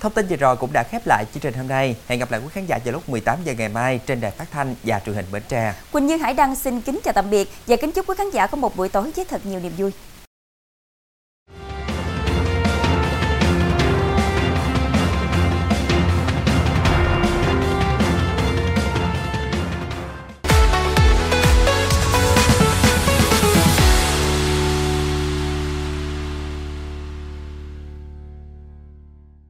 Thông 0.00 0.12
tin 0.12 0.26
vừa 0.26 0.36
rồi 0.36 0.56
cũng 0.56 0.72
đã 0.72 0.82
khép 0.82 1.02
lại 1.06 1.24
chương 1.32 1.40
trình 1.40 1.54
hôm 1.54 1.68
nay. 1.68 1.96
Hẹn 2.06 2.18
gặp 2.18 2.30
lại 2.30 2.40
quý 2.40 2.46
khán 2.50 2.66
giả 2.66 2.78
vào 2.84 2.92
lúc 2.92 3.08
18 3.08 3.38
giờ 3.44 3.52
ngày 3.58 3.68
mai 3.68 4.00
trên 4.06 4.20
đài 4.20 4.30
phát 4.30 4.50
thanh 4.50 4.74
và 4.82 5.00
truyền 5.00 5.16
hình 5.16 5.24
Bến 5.32 5.42
Tre. 5.48 5.74
Quỳnh 5.92 6.06
Như 6.06 6.16
Hải 6.16 6.34
Đăng 6.34 6.56
xin 6.56 6.80
kính 6.80 7.00
chào 7.04 7.12
tạm 7.14 7.30
biệt 7.30 7.48
và 7.66 7.76
kính 7.76 7.92
chúc 7.92 8.08
quý 8.08 8.14
khán 8.18 8.30
giả 8.30 8.46
có 8.46 8.56
một 8.56 8.76
buổi 8.76 8.88
tối 8.88 9.12
với 9.16 9.24
thật 9.24 9.46
nhiều 9.46 9.60
niềm 9.60 9.72
vui. 9.78 9.92